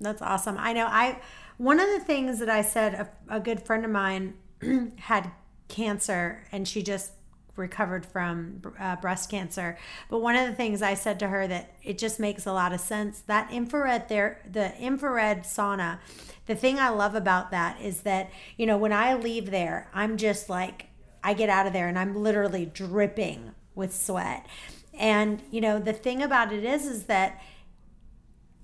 [0.01, 0.57] That's awesome.
[0.59, 1.21] I know I
[1.59, 4.35] one of the things that I said a, a good friend of mine
[4.99, 5.31] had
[5.69, 7.13] cancer and she just
[7.57, 9.79] recovered from uh, breast cancer.
[10.09, 12.73] But one of the things I said to her that it just makes a lot
[12.73, 15.99] of sense that infrared there the infrared sauna
[16.47, 20.17] the thing I love about that is that you know when I leave there I'm
[20.17, 20.87] just like
[21.23, 24.47] I get out of there and I'm literally dripping with sweat.
[24.95, 27.41] And you know the thing about it is is that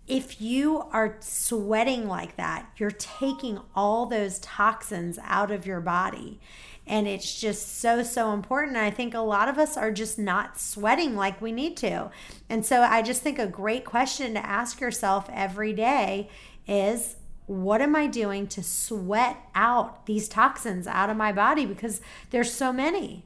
[0.06, 6.40] if you are sweating like that, you're taking all those toxins out of your body.
[6.86, 8.76] And it's just so, so important.
[8.76, 12.10] I think a lot of us are just not sweating like we need to.
[12.48, 16.28] And so I just think a great question to ask yourself every day
[16.68, 17.16] is
[17.46, 21.64] what am I doing to sweat out these toxins out of my body?
[21.64, 23.24] Because there's so many.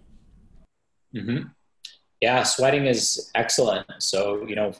[1.15, 1.49] Mm-hmm.
[2.21, 3.87] Yeah, sweating is excellent.
[3.99, 4.73] So, you know,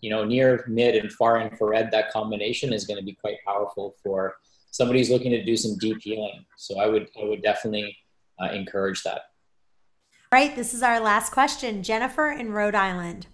[0.00, 3.94] you know, near, mid, and far infrared, that combination is going to be quite powerful
[4.02, 4.36] for
[4.72, 6.44] somebody who's looking to do some deep healing.
[6.56, 7.96] So I would, I would definitely
[8.40, 9.22] uh, encourage that.
[10.32, 10.54] Right.
[10.54, 11.82] This is our last question.
[11.82, 13.26] Jennifer in Rhode Island.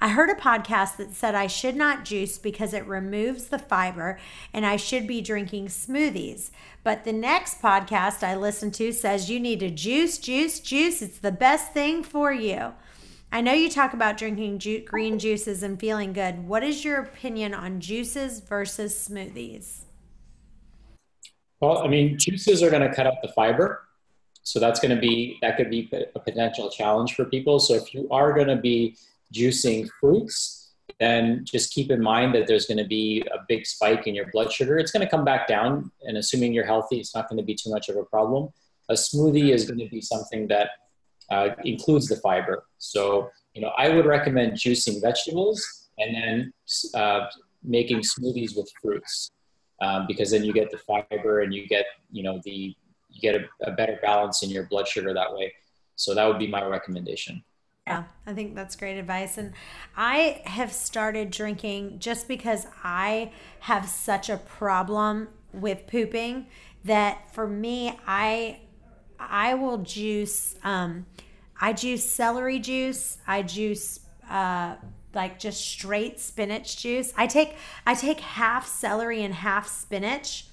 [0.00, 4.18] I heard a podcast that said I should not juice because it removes the fiber
[4.52, 6.50] and I should be drinking smoothies.
[6.84, 11.00] But the next podcast I listened to says you need to juice, juice, juice.
[11.00, 12.74] It's the best thing for you.
[13.32, 16.46] I know you talk about drinking ju- green juices and feeling good.
[16.46, 19.84] What is your opinion on juices versus smoothies?
[21.60, 23.85] Well, I mean, juices are going to cut out the fiber.
[24.46, 27.58] So that's going to be, that could be a potential challenge for people.
[27.58, 28.96] So if you are going to be
[29.34, 30.70] juicing fruits,
[31.00, 34.30] then just keep in mind that there's going to be a big spike in your
[34.30, 34.78] blood sugar.
[34.78, 37.56] It's going to come back down, and assuming you're healthy, it's not going to be
[37.56, 38.50] too much of a problem.
[38.88, 40.70] A smoothie is going to be something that
[41.32, 42.66] uh, includes the fiber.
[42.78, 46.52] So, you know, I would recommend juicing vegetables and then
[46.94, 47.26] uh,
[47.64, 49.32] making smoothies with fruits
[49.82, 52.76] um, because then you get the fiber and you get, you know, the
[53.20, 55.52] get a, a better balance in your blood sugar that way.
[55.96, 57.42] So that would be my recommendation.
[57.86, 59.38] Yeah, I think that's great advice.
[59.38, 59.52] And
[59.96, 66.46] I have started drinking just because I have such a problem with pooping
[66.84, 68.60] that for me, I
[69.18, 70.56] I will juice.
[70.64, 71.06] Um,
[71.60, 73.18] I juice celery juice.
[73.26, 74.76] I juice uh,
[75.14, 77.12] like just straight spinach juice.
[77.16, 77.56] I take
[77.86, 80.45] I take half celery and half spinach.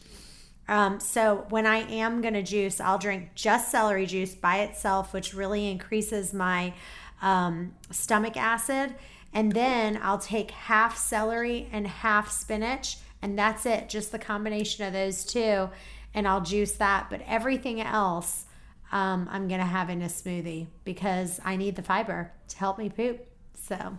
[0.68, 5.34] Um, so when I am gonna juice, I'll drink just celery juice by itself, which
[5.34, 6.74] really increases my
[7.22, 8.96] um, stomach acid.
[9.34, 13.90] And then I'll take half celery and half spinach, and that's it.
[13.90, 15.70] Just the combination of those two,
[16.14, 17.08] and I'll juice that.
[17.10, 18.46] But everything else
[18.92, 22.78] um, I'm going to have in a smoothie because I need the fiber to help
[22.78, 23.26] me poop.
[23.60, 23.98] So,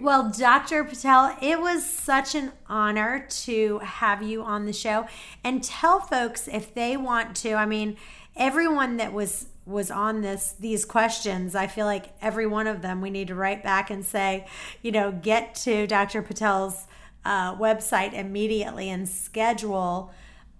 [0.00, 0.84] well, Dr.
[0.84, 5.06] Patel, it was such an honor to have you on the show
[5.44, 7.54] and tell folks if they want to.
[7.54, 7.96] I mean,
[8.36, 13.02] everyone that was was on this these questions i feel like every one of them
[13.02, 14.46] we need to write back and say
[14.80, 16.86] you know get to dr patel's
[17.24, 20.10] uh, website immediately and schedule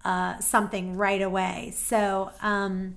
[0.04, 2.96] uh, something right away so um,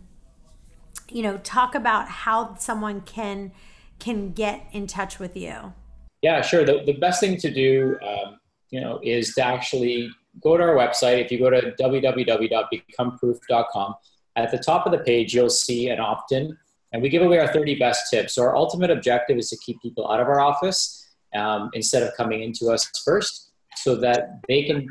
[1.10, 3.52] you know talk about how someone can
[4.00, 5.74] can get in touch with you
[6.22, 6.66] yeah sure.
[6.66, 10.10] The, the best thing to do um, you know is to actually
[10.42, 11.24] go to our website.
[11.24, 13.96] If you go to www.becomeproof.com
[14.38, 16.58] at the top of the page you'll see an opt-in
[16.94, 18.36] and we give away our 30 best tips.
[18.36, 22.14] So our ultimate objective is to keep people out of our office um, instead of
[22.16, 24.88] coming into us first so that they can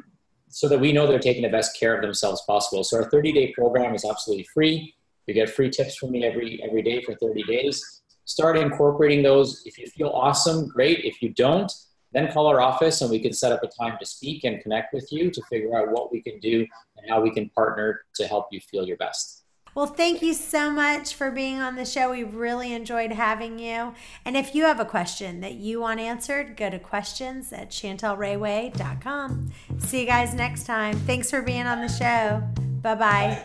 [0.53, 2.83] so that we know they're taking the best care of themselves possible.
[2.83, 4.95] So our 30 day program is absolutely free.
[5.27, 8.00] You get free tips from me every every day for 30 days.
[8.31, 9.61] Start incorporating those.
[9.67, 11.05] If you feel awesome, great.
[11.05, 11.73] If you don't,
[12.13, 14.95] then call our office and we can set up a time to speak and connect
[14.95, 16.65] with you to figure out what we can do
[16.97, 19.43] and how we can partner to help you feel your best.
[19.75, 22.13] Well, thank you so much for being on the show.
[22.13, 23.95] We really enjoyed having you.
[24.25, 29.51] And if you have a question that you want answered, go to questions at chantelrayway.com.
[29.79, 30.95] See you guys next time.
[31.01, 32.45] Thanks for being on the show.
[32.81, 32.97] Bye-bye.
[32.97, 33.45] bye